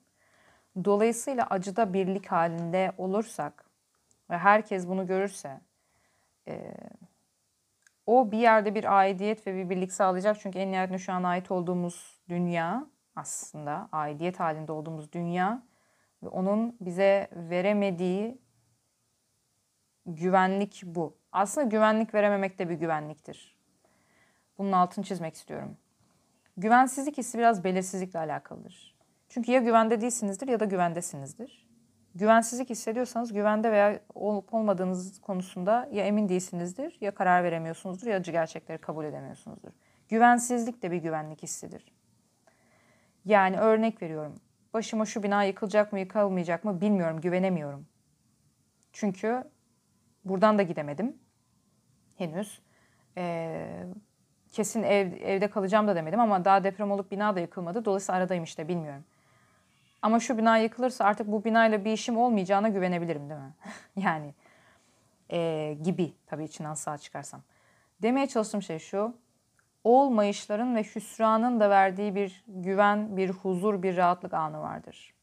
Dolayısıyla 0.85 1.47
acıda 1.47 1.92
birlik 1.92 2.27
halinde 2.27 2.92
olursak 2.99 3.64
ve 4.31 4.38
herkes 4.38 4.88
bunu 4.88 5.07
görürse 5.07 5.61
o 8.09 8.31
bir 8.31 8.38
yerde 8.38 8.75
bir 8.75 8.99
aidiyet 8.99 9.47
ve 9.47 9.55
bir 9.55 9.71
birlik 9.71 9.92
sağlayacak. 9.92 10.40
Çünkü 10.40 10.59
en 10.59 10.73
nihayetinde 10.73 10.99
şu 10.99 11.12
an 11.12 11.23
ait 11.23 11.51
olduğumuz 11.51 12.21
dünya 12.29 12.87
aslında 13.16 13.88
aidiyet 13.92 14.40
halinde 14.40 14.73
olduğumuz 14.73 15.12
dünya 15.12 15.62
ve 16.23 16.29
onun 16.29 16.77
bize 16.81 17.29
veremediği 17.33 18.38
güvenlik 20.07 20.83
bu. 20.85 21.18
Aslında 21.33 21.66
güvenlik 21.66 22.14
verememek 22.14 22.59
de 22.59 22.68
bir 22.68 22.75
güvenliktir. 22.75 23.57
Bunun 24.59 24.73
altını 24.73 25.05
çizmek 25.05 25.35
istiyorum. 25.35 25.77
Güvensizlik 26.57 27.18
hissi 27.18 27.38
biraz 27.38 27.64
belirsizlikle 27.64 28.18
alakalıdır. 28.18 28.97
Çünkü 29.29 29.53
ya 29.53 29.61
güvende 29.61 30.01
değilsinizdir 30.01 30.49
ya 30.49 30.61
da 30.61 30.64
güvendesinizdir 30.64 31.67
güvensizlik 32.14 32.71
hissediyorsanız 32.71 33.33
güvende 33.33 33.73
veya 33.73 34.01
olup 34.14 34.55
olmadığınız 34.55 35.21
konusunda 35.21 35.88
ya 35.92 36.05
emin 36.05 36.29
değilsinizdir 36.29 36.97
ya 37.01 37.14
karar 37.14 37.44
veremiyorsunuzdur 37.44 38.07
ya 38.07 38.16
acı 38.16 38.33
gerçekleri 38.33 38.79
kabul 38.79 39.05
edemiyorsunuzdur. 39.05 39.71
Güvensizlik 40.09 40.83
de 40.83 40.90
bir 40.90 40.97
güvenlik 40.97 41.42
hissidir. 41.42 41.92
Yani 43.25 43.59
örnek 43.59 44.03
veriyorum. 44.03 44.35
Başıma 44.75 45.07
şu 45.07 45.23
bina 45.23 45.44
yıkılacak 45.44 45.92
mı 45.92 46.01
yıkılmayacak 46.01 46.64
mı 46.64 46.81
bilmiyorum, 46.81 47.21
güvenemiyorum. 47.21 47.87
Çünkü 48.92 49.44
buradan 50.25 50.59
da 50.59 50.62
gidemedim 50.62 51.16
henüz. 52.16 52.62
Ee, 53.16 53.85
kesin 54.53 54.83
ev, 54.83 55.12
evde 55.12 55.51
kalacağım 55.51 55.88
da 55.88 55.97
demedim 55.97 56.21
ama 56.21 56.44
daha 56.44 56.64
deprem 56.64 56.90
olup 56.90 57.11
bina 57.11 57.37
da 57.37 57.40
yıkılmadı. 57.40 57.85
Dolayısıyla 57.85 58.18
aradayım 58.18 58.44
işte 58.44 58.68
bilmiyorum. 58.68 59.05
Ama 60.02 60.20
şu 60.20 60.38
bina 60.38 60.58
yıkılırsa 60.58 61.04
artık 61.04 61.26
bu 61.32 61.44
binayla 61.44 61.84
bir 61.84 61.92
işim 61.92 62.18
olmayacağına 62.18 62.68
güvenebilirim 62.68 63.30
değil 63.30 63.40
mi? 63.40 63.54
yani 63.96 64.34
e, 65.32 65.76
gibi 65.82 66.12
tabii 66.26 66.44
içinden 66.44 66.74
sağ 66.74 66.98
çıkarsam. 66.98 67.40
Demeye 68.02 68.26
çalıştığım 68.26 68.62
şey 68.62 68.78
şu. 68.78 69.14
Olmayışların 69.84 70.76
ve 70.76 70.82
hüsranın 70.82 71.61
da 71.61 71.70
verdiği 71.70 72.14
bir 72.14 72.44
güven, 72.46 73.16
bir 73.16 73.30
huzur, 73.30 73.82
bir 73.82 73.96
rahatlık 73.96 74.34
anı 74.34 74.61
vardır. 74.61 75.14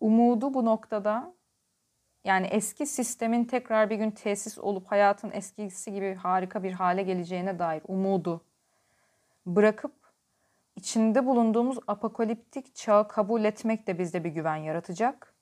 Umudu 0.00 0.54
bu 0.54 0.64
noktada 0.64 1.32
yani 2.24 2.46
eski 2.46 2.86
sistemin 2.86 3.44
tekrar 3.44 3.90
bir 3.90 3.96
gün 3.96 4.10
tesis 4.10 4.58
olup 4.58 4.86
hayatın 4.86 5.30
eskisi 5.30 5.92
gibi 5.92 6.14
harika 6.14 6.62
bir 6.62 6.72
hale 6.72 7.02
geleceğine 7.02 7.58
dair 7.58 7.82
umudu 7.88 8.40
bırakıp 9.46 9.92
içinde 10.80 11.26
bulunduğumuz 11.26 11.78
apokaliptik 11.86 12.74
çağı 12.74 13.08
kabul 13.08 13.44
etmek 13.44 13.86
de 13.86 13.98
bizde 13.98 14.24
bir 14.24 14.30
güven 14.30 14.56
yaratacak. 14.56 15.34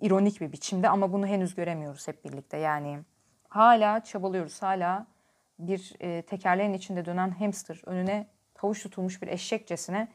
ironik 0.00 0.40
bir 0.40 0.52
biçimde 0.52 0.88
ama 0.88 1.12
bunu 1.12 1.26
henüz 1.26 1.54
göremiyoruz 1.54 2.08
hep 2.08 2.24
birlikte. 2.24 2.56
Yani 2.56 2.98
hala 3.48 4.04
çabalıyoruz. 4.04 4.62
Hala 4.62 5.06
bir 5.58 5.94
e, 6.00 6.22
tekerleğin 6.22 6.72
içinde 6.72 7.04
dönen 7.04 7.30
hamster 7.30 7.82
önüne 7.86 8.26
havuç 8.56 8.82
tutulmuş 8.82 9.22
bir 9.22 9.28
eşekçesine 9.28 10.08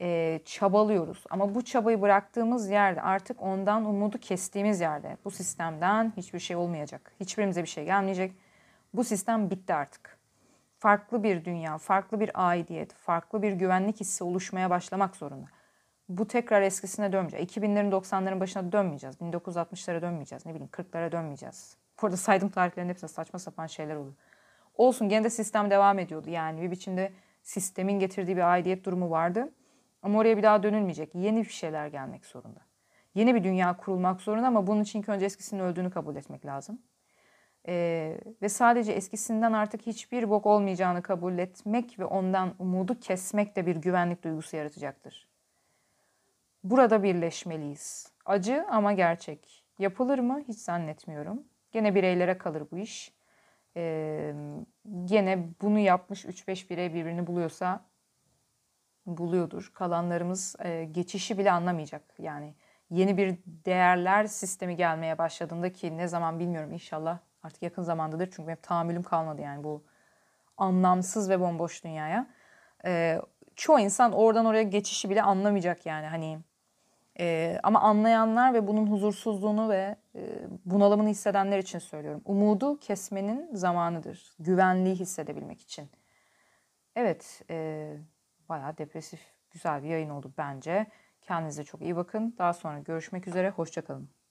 e, 0.00 0.40
çabalıyoruz. 0.44 1.24
Ama 1.30 1.54
bu 1.54 1.64
çabayı 1.64 2.00
bıraktığımız 2.02 2.70
yerde 2.70 3.02
artık 3.02 3.42
ondan 3.42 3.84
umudu 3.84 4.18
kestiğimiz 4.18 4.80
yerde 4.80 5.16
bu 5.24 5.30
sistemden 5.30 6.12
hiçbir 6.16 6.38
şey 6.38 6.56
olmayacak. 6.56 7.12
Hiçbirimize 7.20 7.62
bir 7.62 7.68
şey 7.68 7.84
gelmeyecek. 7.84 8.32
Bu 8.94 9.04
sistem 9.04 9.50
bitti 9.50 9.74
artık. 9.74 10.18
Farklı 10.84 11.22
bir 11.22 11.44
dünya, 11.44 11.78
farklı 11.78 12.20
bir 12.20 12.30
aidiyet, 12.34 12.92
farklı 12.92 13.42
bir 13.42 13.52
güvenlik 13.52 14.00
hissi 14.00 14.24
oluşmaya 14.24 14.70
başlamak 14.70 15.16
zorunda. 15.16 15.46
Bu 16.08 16.26
tekrar 16.26 16.62
eskisine 16.62 17.12
dönmeyeceğiz. 17.12 17.56
2000'lerin 17.56 17.90
90'ların 17.90 18.40
başına 18.40 18.72
dönmeyeceğiz. 18.72 19.16
1960'lara 19.16 20.02
dönmeyeceğiz. 20.02 20.46
Ne 20.46 20.54
bileyim 20.54 20.70
40'lara 20.72 21.12
dönmeyeceğiz. 21.12 21.76
Burada 22.02 22.16
saydığım 22.16 22.48
tarihlerin 22.48 22.88
hepsinde 22.88 23.12
saçma 23.12 23.38
sapan 23.38 23.66
şeyler 23.66 23.96
oluyor. 23.96 24.14
Olsun 24.74 25.08
gene 25.08 25.24
de 25.24 25.30
sistem 25.30 25.70
devam 25.70 25.98
ediyordu. 25.98 26.30
Yani 26.30 26.62
bir 26.62 26.70
biçimde 26.70 27.12
sistemin 27.42 27.98
getirdiği 27.98 28.36
bir 28.36 28.52
aidiyet 28.52 28.84
durumu 28.84 29.10
vardı. 29.10 29.52
Ama 30.02 30.18
oraya 30.18 30.36
bir 30.36 30.42
daha 30.42 30.62
dönülmeyecek. 30.62 31.14
Yeni 31.14 31.42
bir 31.42 31.52
şeyler 31.52 31.86
gelmek 31.86 32.26
zorunda. 32.26 32.60
Yeni 33.14 33.34
bir 33.34 33.44
dünya 33.44 33.76
kurulmak 33.76 34.20
zorunda 34.20 34.46
ama 34.46 34.66
bunun 34.66 34.82
için 34.82 35.04
önce 35.06 35.26
eskisinin 35.26 35.60
öldüğünü 35.60 35.90
kabul 35.90 36.16
etmek 36.16 36.46
lazım. 36.46 36.78
Ee, 37.68 38.18
ve 38.42 38.48
sadece 38.48 38.92
eskisinden 38.92 39.52
artık 39.52 39.86
hiçbir 39.86 40.30
bok 40.30 40.46
olmayacağını 40.46 41.02
kabul 41.02 41.38
etmek 41.38 41.98
ve 41.98 42.04
ondan 42.04 42.54
umudu 42.58 43.00
kesmek 43.00 43.56
de 43.56 43.66
bir 43.66 43.76
güvenlik 43.76 44.24
duygusu 44.24 44.56
yaratacaktır. 44.56 45.28
Burada 46.64 47.02
birleşmeliyiz. 47.02 48.12
Acı 48.24 48.66
ama 48.70 48.92
gerçek. 48.92 49.64
Yapılır 49.78 50.18
mı? 50.18 50.42
Hiç 50.48 50.58
zannetmiyorum. 50.58 51.42
Gene 51.72 51.94
bireylere 51.94 52.38
kalır 52.38 52.62
bu 52.72 52.78
iş. 52.78 53.12
Ee, 53.76 54.34
gene 55.04 55.48
bunu 55.62 55.78
yapmış 55.78 56.24
3-5 56.24 56.70
birey 56.70 56.94
birbirini 56.94 57.26
buluyorsa 57.26 57.84
buluyordur. 59.06 59.70
Kalanlarımız 59.74 60.56
e, 60.58 60.84
geçişi 60.84 61.38
bile 61.38 61.52
anlamayacak. 61.52 62.02
Yani 62.18 62.54
yeni 62.90 63.16
bir 63.16 63.38
değerler 63.46 64.26
sistemi 64.26 64.76
gelmeye 64.76 65.18
başladığında 65.18 65.72
ki 65.72 65.96
ne 65.96 66.08
zaman 66.08 66.38
bilmiyorum 66.38 66.72
inşallah 66.72 67.18
artık 67.44 67.62
yakın 67.62 67.82
zamandadır. 67.82 68.30
Çünkü 68.30 68.46
benim 68.46 68.60
tahammülüm 68.62 69.02
kalmadı 69.02 69.42
yani 69.42 69.64
bu 69.64 69.84
anlamsız 70.56 71.30
ve 71.30 71.40
bomboş 71.40 71.84
dünyaya. 71.84 72.26
E, 72.84 73.20
çoğu 73.56 73.80
insan 73.80 74.12
oradan 74.12 74.46
oraya 74.46 74.62
geçişi 74.62 75.10
bile 75.10 75.22
anlamayacak 75.22 75.86
yani 75.86 76.06
hani 76.06 76.38
e, 77.18 77.58
ama 77.62 77.80
anlayanlar 77.80 78.54
ve 78.54 78.66
bunun 78.66 78.86
huzursuzluğunu 78.86 79.68
ve 79.68 79.96
e, 80.14 80.20
bunalımını 80.64 81.08
hissedenler 81.08 81.58
için 81.58 81.78
söylüyorum. 81.78 82.22
Umudu 82.24 82.78
kesmenin 82.78 83.54
zamanıdır. 83.54 84.34
Güvenliği 84.38 84.94
hissedebilmek 84.94 85.60
için. 85.60 85.90
Evet, 86.96 87.42
e, 87.50 87.88
bayağı 88.48 88.78
depresif, 88.78 89.20
güzel 89.50 89.82
bir 89.82 89.88
yayın 89.88 90.10
oldu 90.10 90.32
bence. 90.38 90.86
Kendinize 91.22 91.64
çok 91.64 91.82
iyi 91.82 91.96
bakın. 91.96 92.34
Daha 92.38 92.52
sonra 92.52 92.78
görüşmek 92.78 93.28
üzere. 93.28 93.50
Hoşçakalın. 93.50 94.23